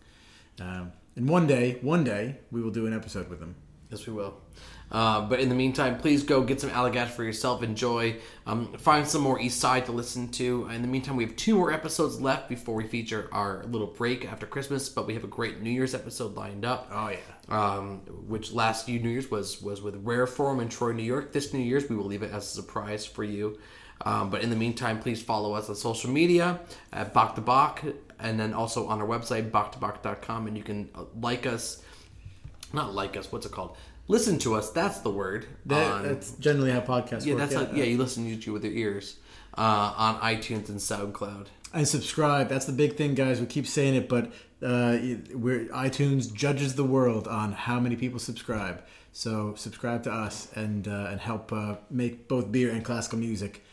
Um, 0.59 0.91
and 1.15 1.29
one 1.29 1.47
day, 1.47 1.77
one 1.81 2.03
day, 2.03 2.37
we 2.51 2.61
will 2.61 2.71
do 2.71 2.87
an 2.87 2.93
episode 2.93 3.29
with 3.29 3.39
them. 3.39 3.55
Yes, 3.89 4.05
we 4.05 4.13
will. 4.13 4.35
Uh, 4.91 5.21
but 5.27 5.39
in 5.39 5.49
the 5.49 5.55
meantime, 5.55 5.97
please 5.97 6.23
go 6.23 6.43
get 6.43 6.59
some 6.59 6.69
Allagash 6.71 7.09
for 7.09 7.23
yourself. 7.23 7.61
Enjoy. 7.61 8.15
Um, 8.47 8.73
find 8.73 9.07
some 9.07 9.21
more 9.21 9.37
Ysaÿe 9.37 9.85
to 9.85 9.91
listen 9.91 10.29
to. 10.29 10.67
In 10.71 10.81
the 10.81 10.87
meantime, 10.87 11.15
we 11.15 11.25
have 11.25 11.35
two 11.35 11.55
more 11.55 11.71
episodes 11.71 12.19
left 12.19 12.49
before 12.49 12.75
we 12.75 12.87
feature 12.87 13.29
our 13.31 13.63
little 13.65 13.87
break 13.87 14.25
after 14.25 14.45
Christmas. 14.45 14.89
But 14.89 15.05
we 15.05 15.13
have 15.13 15.23
a 15.23 15.27
great 15.27 15.61
New 15.61 15.69
Year's 15.69 15.93
episode 15.93 16.35
lined 16.35 16.65
up. 16.65 16.89
Oh 16.91 17.09
yeah. 17.09 17.17
Um, 17.49 17.99
which 18.27 18.51
last 18.51 18.87
New 18.87 18.97
Year's 18.97 19.29
was 19.29 19.61
was 19.61 19.81
with 19.81 19.95
Rare 20.03 20.27
Form 20.27 20.59
in 20.59 20.69
Troy, 20.69 20.91
New 20.91 21.03
York. 21.03 21.33
This 21.33 21.53
New 21.53 21.59
Year's, 21.59 21.87
we 21.89 21.95
will 21.95 22.05
leave 22.05 22.23
it 22.23 22.31
as 22.31 22.43
a 22.43 22.47
surprise 22.47 23.05
for 23.05 23.23
you. 23.23 23.59
Um, 24.01 24.29
but 24.29 24.41
in 24.41 24.49
the 24.49 24.55
meantime, 24.55 24.99
please 24.99 25.21
follow 25.21 25.53
us 25.53 25.69
on 25.69 25.75
social 25.75 26.09
media 26.09 26.59
at 26.93 27.13
Bach 27.13 27.35
to 27.35 27.41
Bach, 27.41 27.83
and 28.19 28.39
then 28.39 28.53
also 28.53 28.87
on 28.87 29.01
our 29.01 29.07
website, 29.07 29.51
bachtobach.com, 29.51 30.47
and 30.47 30.57
you 30.57 30.63
can 30.63 30.89
uh, 30.95 31.03
like 31.19 31.45
us. 31.45 31.83
Not 32.73 32.93
like 32.93 33.17
us. 33.17 33.31
What's 33.31 33.45
it 33.45 33.51
called? 33.51 33.75
Listen 34.07 34.39
to 34.39 34.55
us. 34.55 34.71
That's 34.71 34.99
the 34.99 35.11
word. 35.11 35.45
That, 35.65 35.91
on- 35.91 36.03
that's 36.03 36.31
generally 36.33 36.71
how 36.71 36.81
podcasts 36.81 37.25
yeah, 37.25 37.35
work. 37.35 37.49
that's 37.49 37.53
how, 37.53 37.73
yeah. 37.73 37.83
You 37.83 37.97
listen 37.97 38.23
to 38.23 38.45
you 38.45 38.53
with 38.53 38.63
your 38.63 38.73
ears 38.73 39.17
uh, 39.57 39.93
on 39.95 40.15
iTunes 40.21 40.69
and 40.69 40.79
SoundCloud. 40.79 41.47
and 41.73 41.87
subscribe. 41.87 42.49
That's 42.49 42.65
the 42.65 42.71
big 42.71 42.95
thing, 42.95 43.13
guys. 43.13 43.39
We 43.39 43.45
keep 43.45 43.67
saying 43.67 43.95
it, 43.95 44.09
but 44.09 44.27
uh, 44.63 44.97
we're 45.33 45.65
iTunes 45.67 46.33
judges 46.33 46.75
the 46.75 46.83
world 46.83 47.27
on 47.27 47.51
how 47.53 47.79
many 47.79 47.95
people 47.95 48.19
subscribe. 48.19 48.83
So 49.11 49.53
subscribe 49.55 50.03
to 50.03 50.11
us 50.11 50.49
and 50.55 50.87
uh, 50.87 51.07
and 51.11 51.19
help 51.19 51.51
uh, 51.51 51.75
make 51.89 52.27
both 52.27 52.51
beer 52.51 52.71
and 52.71 52.83
classical 52.83 53.19
music 53.19 53.63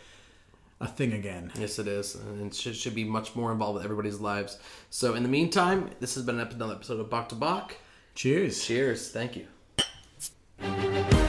a 0.81 0.87
thing 0.87 1.13
again. 1.13 1.53
Yes, 1.59 1.79
it 1.79 1.89
is, 1.89 2.15
and 2.15 2.47
it 2.47 2.55
should, 2.55 2.77
should 2.77 2.95
be 2.95 3.05
much 3.05 3.35
more 3.35 3.53
involved 3.53 3.77
with 3.77 3.85
everybody's 3.85 4.21
lives. 4.21 4.59
So, 4.91 5.15
in 5.15 5.23
the 5.23 5.29
meantime, 5.29 5.91
this 6.01 6.15
has 6.15 6.25
been 6.25 6.39
another 6.41 6.75
episode 6.75 7.01
of 7.01 7.09
Bach 7.11 7.29
to 7.31 7.35
Bach. 7.35 7.77
Cheers. 8.17 8.65
Cheers. 8.65 9.11
Thank 9.11 9.37
you. 9.37 11.26